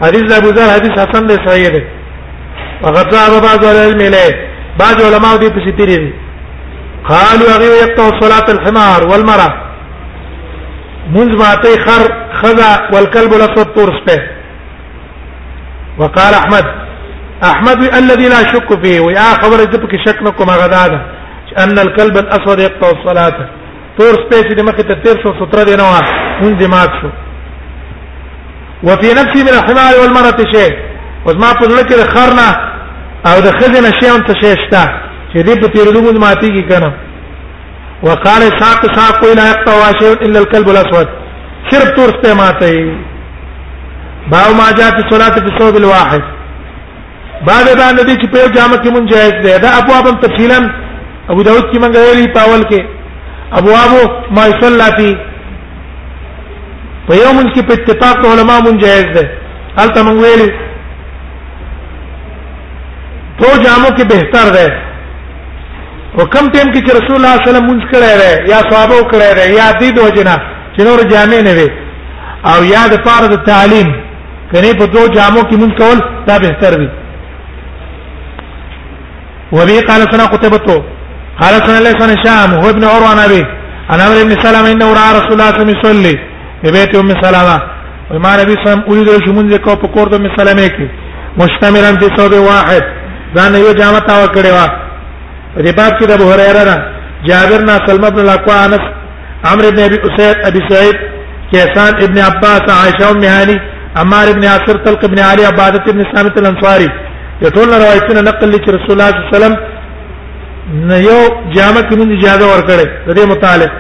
حديث 0.02 0.38
ابو 0.40 0.50
ذر 0.58 0.70
حديث 0.74 0.92
حسن 1.04 1.28
صحيح 1.48 1.68
ده 1.68 1.84
وقد 2.84 3.14
ذهب 3.14 3.42
بعض 3.48 3.66
اهل 3.66 3.76
العلم 3.76 4.02
اليه 4.08 4.49
بعض 4.78 5.02
علماء 5.02 5.36
دې 5.40 5.50
په 5.54 5.60
سپیری 5.68 5.96
دي 5.98 6.14
قالوا 7.10 7.52
هغه 7.56 7.76
یقطع 7.84 8.08
صلاه 8.22 8.46
الحمار 8.56 9.08
والمرأة 9.08 9.54
منذ 11.16 11.38
ماتي 11.38 11.80
خر 11.86 12.04
خذا 12.42 12.90
والكلب 12.94 13.34
الاسود 13.34 13.66
تورسته 13.76 14.20
وقال 16.00 16.34
احمد 16.34 16.66
احمد 17.44 17.96
الذي 17.98 18.28
لا 18.30 18.42
شك 18.54 18.84
فيه 18.86 19.00
ويا 19.00 19.34
خبر 19.42 19.58
ذبك 19.72 19.96
شك 20.10 20.22
نكم 20.24 20.50
غدادا 20.50 21.02
ان 21.58 21.80
الكلب 21.80 22.18
الاسود 22.18 22.60
يقطع 22.60 22.90
الصلاه 23.00 23.40
تورسته 24.00 24.42
چې 24.50 24.62
مخه 24.62 24.78
ته 24.78 25.12
1317 25.12 25.64
دی 25.66 25.76
نو 25.76 25.86
منذ 26.42 26.70
مات 26.70 26.90
شو 27.02 27.10
وفي 28.84 29.14
نفسي 29.14 29.44
من 29.44 29.54
الحمار 29.60 29.94
والمرأة 30.00 30.38
شيء 30.54 30.74
وما 31.26 31.48
فضلك 31.48 31.94
الخرنه 31.94 32.69
او 33.28 33.38
د 33.46 33.50
خزنه 33.58 33.90
شی 34.00 34.08
هم 34.14 34.22
څه 34.28 34.34
شته 34.64 34.82
چې 35.32 35.38
دې 35.48 35.56
په 35.62 35.68
تیر 35.74 35.88
دوه 35.96 36.14
ماتي 36.26 36.50
کې 36.56 36.64
کنه 36.72 36.90
وقال 38.08 38.42
ساق 38.60 38.82
ساق 38.98 39.18
لا 39.40 39.46
يقطع 39.52 39.80
شيء 40.00 40.18
الا 40.26 40.40
الكلب 40.40 40.70
الاسود 40.74 41.08
صرف 41.72 41.90
تور 41.96 42.10
ته 42.24 42.34
ماتي 42.42 42.76
باو 44.32 44.54
ما 44.60 44.68
جاء 44.78 44.90
في 44.98 45.02
صلاه 45.12 45.30
في 45.44 45.50
الصوب 45.56 45.76
الواحد 45.82 46.22
بعد 47.48 47.66
دا 47.82 47.92
ندی 47.98 48.16
چې 48.22 48.28
په 48.34 48.40
جامه 48.56 48.78
کې 48.84 48.90
مونږ 48.96 49.06
جایز 49.14 49.34
ده 49.46 49.58
دا 49.64 49.70
ابواب 49.80 50.08
هم 50.08 50.16
تفصیلا 50.26 50.60
ابو 51.32 51.42
داود 51.48 51.64
کې 51.72 51.78
مونږ 51.82 51.94
ویلي 51.98 52.28
پاول 52.38 52.62
کې 52.72 52.82
ابواب 53.60 53.92
ما 54.36 54.44
صلى 54.64 54.90
فيه 54.98 55.16
په 57.10 57.14
یو 57.22 57.32
مونږ 57.38 57.50
کې 57.56 57.62
په 57.68 57.74
اتفاق 57.76 58.18
علما 58.32 58.60
مونږ 58.66 58.78
جایز 58.86 59.06
ده 59.16 59.26
هلته 59.80 60.02
مونږ 60.04 60.20
ویلي 60.24 60.50
په 63.40 63.50
جامو 63.64 63.88
کې 63.98 64.04
بهتر 64.04 64.50
ده 64.54 64.68
او 66.20 66.24
کم 66.34 66.46
ټیم 66.54 66.68
کې 66.74 66.80
چې 66.86 66.92
رسول 67.00 67.16
الله 67.18 67.36
صلی 67.36 67.40
الله 67.40 67.52
علیه 67.52 67.52
وسلم 67.52 67.66
مونږ 67.70 67.82
کړی 67.92 68.14
دی 68.22 68.32
یا 68.52 68.60
صحابه 68.72 68.98
کړی 69.12 69.32
دی 69.38 69.46
یا 69.60 69.68
دې 69.82 69.90
دوه 69.98 70.10
جنا 70.18 70.36
چې 70.76 70.80
نور 70.88 71.00
جامې 71.12 71.40
نه 71.48 71.54
وي 71.58 71.70
او 72.54 72.60
یا 72.74 72.84
د 72.94 72.96
فرض 73.10 73.32
تعلیم 73.50 73.90
کني 74.54 74.72
په 74.80 74.86
دوه 74.96 75.08
جامو 75.16 75.42
کې 75.50 75.56
مونږ 75.62 75.74
کول 75.82 75.98
دا 76.28 76.36
بهتر 76.46 76.72
دی 76.82 76.90
وبي 79.56 79.80
قال 79.90 80.02
سنا 80.12 80.26
قتبته 80.34 80.78
قال 81.42 81.54
سنا 81.68 81.80
ليس 81.88 82.00
عن 82.06 82.14
شام 82.26 82.54
هو 82.64 82.70
ابن 82.76 82.84
عروه 82.94 83.10
عن 83.14 83.20
ابي 83.28 83.44
انا 83.94 84.04
عمرو 84.08 84.24
بن 84.28 84.34
سلمة 84.44 84.72
انه 84.74 84.94
راى 85.00 85.10
رسول 85.20 85.32
الله 85.34 85.48
صلى 85.50 85.62
الله 85.62 85.68
عليه 85.70 85.78
وسلم 85.78 85.78
يصلي 85.80 86.16
في 86.64 86.68
بيت 86.76 86.96
ام 86.96 87.10
سلمة 87.26 87.58
وما 88.12 88.32
نبي 88.42 88.54
صلى 88.54 88.68
الله 88.68 88.80
عليه 88.80 88.88
وسلم 88.88 89.02
اريد 89.10 89.26
شمون 89.26 89.46
ذكر 89.54 89.74
بقرد 89.82 90.14
ام 90.14 90.28
سلمة 90.38 90.72
مشتملا 91.42 91.92
في 92.00 92.08
ثوب 92.18 92.34
واحد 92.52 92.99
دا 93.36 93.46
نه 93.54 93.58
یو 93.66 93.74
جامه 93.80 94.00
تا 94.08 94.14
وکړې 94.26 94.52
وا 94.58 94.66
دې 95.66 95.74
باب 95.80 95.92
کې 96.00 96.06
د 96.06 96.12
ابو 96.12 96.32
هريره 96.32 96.64
نه 96.70 96.76
جابر 97.28 97.62
نه 97.70 97.74
سلمہ 97.88 98.10
بن 98.14 98.20
الاقوا 98.20 98.66
انس 98.66 98.86
عمرو 99.52 99.72
بن 99.72 99.80
ابي 99.84 99.98
اسيد 100.08 100.36
ابي 100.50 100.60
سعيد 100.70 100.96
كيسان 101.52 101.94
ابن 102.04 102.18
عباس 102.20 102.62
عائشه 102.80 103.12
ام 103.12 103.24
هاني 103.24 103.60
عمار 103.96 104.28
ابن 104.30 104.46
عاصر 104.46 104.78
طلق 104.86 105.04
ابن 105.04 105.20
علي 105.20 105.46
عبادت 105.46 105.88
ابن 105.90 106.04
ثابت 106.16 106.38
الانصاري 106.40 106.90
يقول 107.42 107.68
روایتنا 107.68 108.22
نقل 108.22 108.52
لك 108.52 108.70
رسول 108.76 108.92
الله 108.94 109.08
صلى 109.10 109.20
الله 109.20 109.28
عليه 109.28 109.38
وسلم 109.38 109.56
یو 111.10 111.18
جامه 111.56 111.82
کې 111.88 111.94
مونږ 112.00 112.12
اجازه 112.20 112.46
ورکړې 112.52 112.86
د 113.08 113.10
دې 113.18 113.26
متعلق 113.34 113.72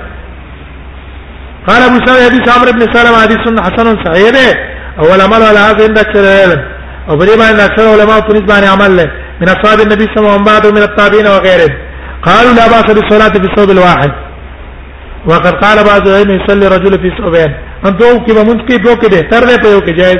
قال 1.67 1.81
ابو 1.89 1.97
سعيد 2.05 2.21
حديث 2.33 2.45
عمرو 2.57 2.71
بن 2.71 2.83
سلمة 2.93 3.17
حديث 3.25 3.37
حسن 3.65 3.87
صحيح 4.05 4.29
ده 4.37 4.47
اول 5.01 5.21
عمل 5.21 5.41
على 5.49 5.59
هذا 5.67 5.83
عند 5.87 5.97
الشرائع 5.99 6.59
او 7.09 7.17
بری 7.17 7.31
باندې 7.39 7.59
اکثر 7.61 7.85
علماء 7.93 8.19
په 8.19 8.31
نسبت 8.33 8.51
باندې 8.51 8.67
عمل 8.75 8.91
لري 8.97 9.09
من 9.41 9.49
اصحاب 9.49 9.79
النبي 9.81 10.03
صلى 10.05 10.17
الله 10.19 10.31
عليه 10.31 10.41
وسلم 10.41 10.53
بعد 10.53 10.65
من 10.75 10.81
التابعين 10.89 11.27
وغيرهم 11.27 11.73
قالوا 12.23 12.53
لا 12.53 12.67
باس 12.67 12.85
بالصلاه 12.97 13.29
في 13.33 13.37
الثوب 13.51 13.69
الواحد 13.69 14.11
وقد 15.27 15.53
قال 15.65 15.83
بعض 15.83 16.07
العلم 16.07 16.31
يصلي 16.41 16.67
رجل 16.67 16.93
في 17.01 17.09
ثوبين 17.17 17.51
ان 17.85 17.97
دو 17.97 18.19
کې 18.19 18.33
به 18.35 18.43
مونږ 18.43 18.61
کې 18.67 18.75
دو 18.83 18.93
کې 19.01 19.09
به 19.11 19.21
تر 19.31 19.41
دې 19.47 19.61
په 19.63 19.67
یو 19.69 19.79
کې 19.81 19.91
جائز 19.99 20.19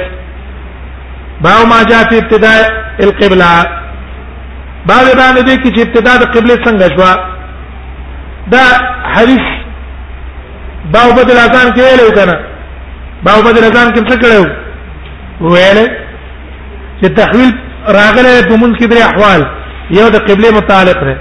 باو 1.41 1.65
ما 1.65 1.83
جاء 1.83 2.09
في 2.09 2.17
ابتداء 2.17 2.59
القبلة 3.03 3.63
باو 4.85 5.05
باندې 5.19 5.41
دې 5.47 5.63
کې 5.63 5.69
چې 5.75 5.79
ابتداء 5.81 6.15
د 6.17 6.23
قبله 6.35 6.55
څنګه 6.63 6.97
شو 6.97 7.19
دا 8.53 8.63
حدیث 9.13 9.45
باو 10.93 11.09
بدل 11.13 11.37
اذان 11.37 11.67
کې 11.73 11.81
ویلو 11.81 12.11
کنه 12.17 12.35
باو 13.25 13.41
بدل 13.47 13.63
اذان 13.63 13.87
کې 13.93 14.11
څه 14.11 14.15
کړو 14.23 14.43
ویلې 15.41 15.87
چې 17.01 17.07
تحویل 17.19 17.55
راغله 17.97 18.33
په 18.49 18.55
مونږ 18.61 18.73
کې 18.79 18.85
درې 18.91 19.01
احوال 19.09 19.41
یو 19.99 20.07
د 20.15 20.17
قبله 20.27 20.49
متعلق 20.57 20.99
ده 21.07 21.15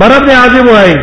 بر 0.00 0.10
ابن 0.16 0.30
عازم 0.40 0.66
وايي 0.72 0.96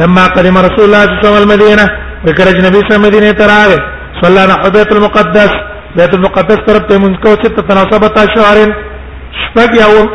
لما 0.00 0.24
قدم 0.36 0.58
رسول 0.68 0.84
الله 0.86 1.02
صلى 1.04 1.10
الله 1.10 1.20
عليه 1.20 1.26
وسلم 1.26 1.42
المدينه 1.42 1.86
وکرج 2.26 2.56
نبی 2.66 2.78
صلی 2.78 2.80
الله 2.80 3.00
علیه 3.00 3.06
مدینه 3.08 3.32
تراوی 3.42 3.78
صلی 4.22 4.38
الله 4.42 4.68
بیت 4.76 4.92
المقدس 4.96 5.50
بیت 5.96 6.14
المقدس 6.14 6.58
طرف 6.66 6.84
ته 6.88 6.98
مونږ 7.04 7.14
کو 7.22 7.34
چې 7.34 7.48
تناسبت 7.68 8.18
اشعارن 8.18 8.72
شپږ 9.42 9.70
یو 9.80 10.08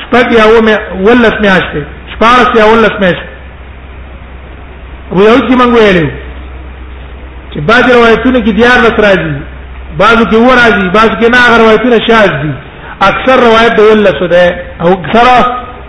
شپږ 0.00 0.26
یو 0.40 0.54
مې 0.66 0.74
ولس 1.06 1.32
میاشتې 1.44 1.82
شپارس 2.14 2.48
یو 2.60 2.66
ولس 2.72 2.90
میاشتې 3.04 3.28
ویل 5.16 5.40
چې 5.48 5.54
مونږ 5.60 5.70
ویلو 5.76 6.10
چې 7.54 7.58
باج 7.68 7.84
روایتونه 7.92 8.38
کې 8.44 8.50
دیار 8.58 8.78
لس 8.84 8.98
راځي 9.06 9.49
بعضو 9.98 10.24
کې 10.30 10.36
ورازي 10.48 10.86
بعضو 10.96 11.14
کې 11.20 11.28
نه 11.34 11.56
روایتونه 11.62 11.98
شاذ 12.08 12.30
دي 12.42 12.50
اکثر 13.10 13.36
روایت 13.46 13.72
د 13.76 13.80
ول 13.88 14.06
سوده 14.20 14.42
او 14.82 14.88
اکثر 14.98 15.26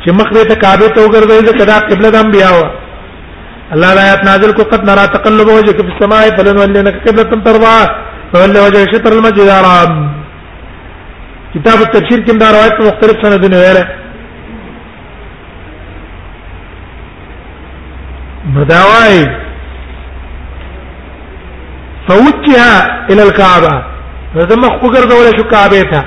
چې 0.02 0.10
مخ 0.18 0.28
ته 0.50 0.54
کعبه 0.62 0.86
ته 0.94 0.98
وګرځي 1.06 1.42
د 1.48 1.50
کدا 1.60 1.76
قبله 1.88 2.08
د 2.14 2.16
انبیا 2.24 2.50
و 2.58 2.60
الله 3.74 3.90
لا 3.96 4.02
آیات 4.06 4.22
نازل 4.30 4.52
کو 4.52 4.62
قد 4.72 4.82
نرى 4.90 5.04
تقلب 5.16 5.48
وجهك 5.48 5.78
في 5.86 5.90
السماء 5.94 6.24
فلنولينك 6.36 6.94
قبلة 7.08 7.30
ترضى 7.44 7.78
فولى 8.32 8.60
وجهك 8.66 8.90
شطر 8.94 9.12
المسجد 9.16 9.48
الحرام 9.48 9.92
کتاب 11.54 11.78
التفسیر 11.82 12.18
کې 12.26 12.34
دا 12.42 12.48
روایت 12.56 12.80
مختلف 12.86 13.16
سندونه 13.22 13.56
ویل 13.60 13.78
مداوي 18.44 19.24
فوجها 22.08 23.06
الى 23.10 23.22
الكعبه 23.22 23.82
فلما 24.34 24.68
وقرد 24.68 25.12
ولا 25.12 25.36
شو 25.36 25.42
كعبتها 25.44 26.04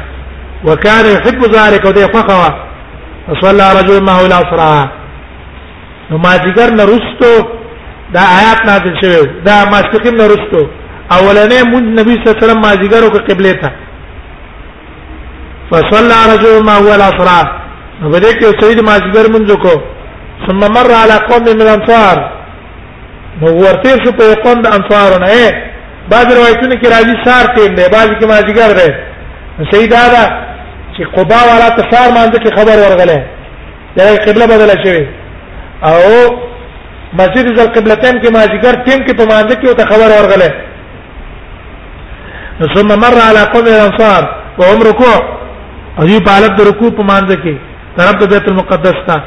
وكان 0.66 1.06
يحب 1.06 1.44
ذلك 1.44 1.86
وده 1.86 2.08
فخوا 2.08 2.50
فصلى 3.28 3.74
رجل 3.80 4.04
معه 4.04 4.26
العصر 4.26 4.88
وما 6.12 6.36
ذكر 6.38 6.70
نرستو 6.74 7.44
دا 8.14 8.20
آیات 8.20 8.62
نازل 8.66 8.96
شوی 9.02 9.28
دا 9.46 9.66
ماسپخین 9.66 10.14
نرستو 10.18 10.68
اولنې 11.12 11.64
مون 11.68 11.84
نبی 11.96 12.12
صلی 12.14 12.26
الله 12.26 12.38
علیه 12.38 12.44
وسلم 12.44 12.62
ما 12.62 12.74
ذکر 12.74 13.04
وک 13.08 13.32
قبله 13.32 13.52
ته 13.52 13.72
فصلى 15.72 16.20
رجل 16.36 16.64
معه 16.66 16.96
العصر 16.96 17.28
نو 18.02 18.10
بده 18.10 18.32
کې 18.34 18.64
سید 18.66 18.80
ما 18.84 18.98
ذکر 18.98 19.30
منځ 19.30 19.56
کو 19.62 19.84
ثم 20.48 20.64
مر 20.78 20.90
على 21.02 21.14
قوم 21.30 21.44
من 21.44 21.62
الانصار 21.66 22.18
نو 23.42 23.52
ورته 23.66 23.92
شو 24.06 24.12
په 24.18 24.26
قوم 24.46 24.58
د 24.62 24.68
انصار 24.78 25.12
نه 25.24 25.52
بعض 26.14 26.28
روایتونه 26.38 26.76
کې 26.76 26.88
راځي 26.96 27.16
سار 27.26 27.46
ټیم 27.58 27.76
دی 27.78 27.84
بعض 27.98 28.10
کې 28.20 28.26
ماځګر 28.34 28.72
دی 28.80 28.90
سیدا 29.74 30.04
دا 30.16 30.26
چې 30.96 31.04
قبا 31.16 31.40
والا 31.50 31.70
تصار 31.80 32.08
مانځ 32.18 32.34
کې 32.42 32.50
خبر 32.60 32.78
ورغله 32.84 33.18
دا 33.98 34.06
قبله 34.26 34.48
بدله 34.54 34.76
شوی 34.86 35.06
او 35.90 36.00
مسجد 37.20 37.46
ذل 37.58 37.68
قبلتين 37.68 38.22
کې 38.22 38.30
ماځګر 38.38 38.74
ټیم 38.86 39.08
کې 39.08 39.18
په 39.20 39.26
مانځ 39.34 39.52
کې 39.56 39.76
ته 39.78 39.86
خبر 39.92 40.10
ورغله 40.18 40.52
ثم 42.76 42.88
مر 43.06 43.16
على 43.30 43.42
قوم 43.54 43.68
الانصار 43.68 44.24
وهم 44.58 44.82
ركوع 44.90 45.18
او 46.00 46.08
یو 46.12 46.20
په 46.28 46.32
حالت 46.32 46.52
د 46.60 46.62
رکوع 46.70 46.90
په 46.92 47.04
مانځ 47.04 47.36
کې 47.44 47.58
طرف 47.98 48.16
د 48.22 48.30
بیت 48.34 48.46
المقدس 48.52 49.00
ته 49.08 49.18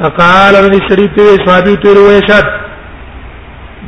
فقال 0.00 0.56
الذي 0.56 0.80
شريف 0.88 1.12
صحابي 1.46 1.76
تور 1.84 1.98
ويشد 2.06 2.46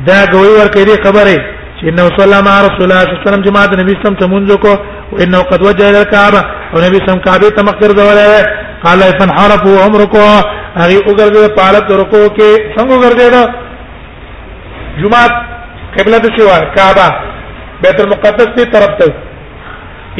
دا 0.07 0.17
غوي 0.33 0.49
ور 0.57 0.67
کړي 0.75 0.95
خبره 1.05 1.37
چې 1.79 1.83
انه 1.89 2.05
صلى 2.19 2.39
مع 2.47 2.53
رسول 2.67 2.83
الله 2.87 2.99
صلى 3.01 3.11
الله 3.11 3.19
عليه 3.21 3.29
وسلم 3.29 3.41
جماعت 3.47 3.71
نبی 3.79 3.93
سم 4.03 4.13
تمنځ 4.13 4.55
کو 4.63 4.71
وانه 5.11 5.41
قد 5.43 5.61
وجه 5.61 5.89
الى 5.89 5.99
الكعبه 6.01 6.41
او 6.73 6.77
نبی 6.87 6.99
سم 7.07 7.19
کعبه 7.25 7.49
ته 7.49 7.61
مخ 7.63 7.75
ګرځول 7.83 8.45
قال 8.85 8.99
فانحرفوا 9.19 9.81
عمركم 9.85 10.29
هغه 10.81 10.99
وګرځي 11.09 11.49
پالت 11.59 11.91
رکو 12.01 12.19
کې 12.37 12.49
څنګه 12.75 12.93
وګرځي 13.01 13.27
دا 13.35 13.41
جمعه 15.03 15.27
قبله 15.97 16.17
د 16.17 16.27
شوا 16.37 16.57
کعبه 16.77 17.07
بیت 17.83 17.99
المقدس 18.01 18.47
دی 18.57 18.65
طرف 18.71 18.91
ته 18.99 19.13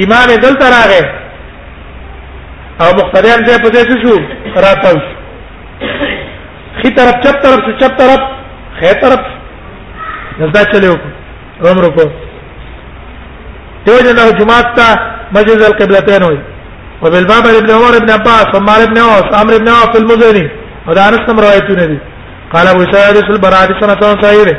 امام 0.05 0.27
دل 0.43 0.53
تراغه 0.53 1.03
او 2.81 2.87
مختاریان 3.01 3.45
دې 3.47 3.61
په 3.63 3.69
دې 3.75 4.01
شو 4.03 4.15
راتاو 4.65 5.21
خي 6.79 6.89
طرف 6.97 7.15
چپ 7.23 7.41
طرف 7.43 7.59
شو 7.65 7.71
چپ 7.79 7.97
طرف 7.99 8.21
خي 8.79 8.93
طرف 9.01 9.25
نزدا 10.41 10.63
چلے 10.71 10.87
وکړو 10.93 11.69
عمر 11.71 11.89
کو 11.97 12.03
دیو 13.85 13.99
جنا 14.05 14.29
جمعات 14.39 14.73
تا 14.77 14.87
مسجد 15.35 15.61
القبلتين 15.69 16.23
وي 16.29 16.37
وبالباب 17.01 17.47
ابن 17.55 17.69
عمر 17.77 17.95
ابن 17.99 18.09
عباس 18.17 18.55
عمر 18.59 18.79
ابن 18.87 18.97
عوف 19.01 19.35
عمرو 19.39 19.55
ابن 19.55 19.67
عوف 19.69 19.95
المزني 20.01 20.45
ودا 20.87 21.07
انس 21.09 21.29
نم 21.29 21.39
روایتونه 21.45 21.85
دي 21.91 21.99
قال 22.53 22.67
ابو 22.73 22.85
سعيد 22.93 23.17
البرادي 23.29 23.73
سنه 23.79 24.21
صحيح 24.21 24.57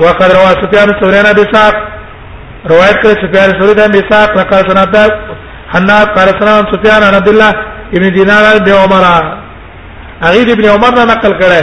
وقد 0.00 0.22
روى 0.38 0.52
سفيان 0.64 0.88
الثوري 0.90 1.18
عن 1.18 1.26
ابي 1.26 1.44
روایت 2.70 2.96
کرے 3.02 3.14
سفیان 3.22 3.50
ثوری 3.60 3.74
نے 3.80 3.86
میثاق 3.94 4.30
رقا 4.38 4.58
سنات 4.68 4.96
حنا 5.74 5.98
قال 6.16 6.28
سنا 6.40 6.54
سفیان 6.72 7.02
عن 7.08 7.14
عبد 7.14 7.28
الله 7.28 7.52
ابن 7.98 8.12
دینار 8.14 8.58
بن 8.58 8.72
عمر 8.72 9.04
هغه 10.24 10.52
ابن 10.52 10.64
عمر 10.72 10.90
نه 10.98 11.04
نقل 11.14 11.34
کړه 11.42 11.62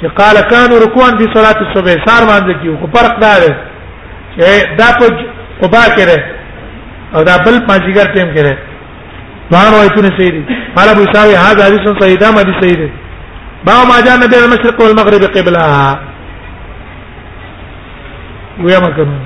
چې 0.00 0.06
قال 0.18 0.36
كان 0.40 0.68
ركوعا 0.84 1.10
في 1.18 1.26
صلاه 1.34 1.58
الصبح 1.66 1.92
سار 2.06 2.22
باندې 2.30 2.62
کیو 2.62 2.76
کو 2.80 2.86
فرق 2.96 3.20
دا 3.22 3.34
دی 3.42 3.52
چې 4.34 4.40
دا 4.78 4.86
په 4.98 5.06
قبا 5.62 5.84
کړه 5.96 6.20
او 7.14 7.22
دا 7.28 7.36
بل 7.36 7.60
پاجیګر 7.68 8.06
ټیم 8.16 8.34
کړه 8.38 8.54
بار 9.52 9.66
وایتونه 9.74 10.08
صحیح 10.18 10.30
دي 10.36 10.42
قال 10.76 10.88
ابو 10.88 11.00
اسحاق 11.02 11.28
هذا 11.46 11.64
حديث 11.66 12.00
صحيح 12.02 12.18
ده 12.24 12.30
ما 12.30 12.42
دي 12.42 12.52
صحیح 12.62 12.76
ده 12.82 12.90
ما 13.66 13.84
ما 13.88 14.00
جاء 14.00 14.14
النبي 14.14 14.36
المشرق 14.44 14.80
والمغرب 14.80 15.20
قبلها 15.38 16.00
ويا 18.64 18.78
مكانه 18.80 19.25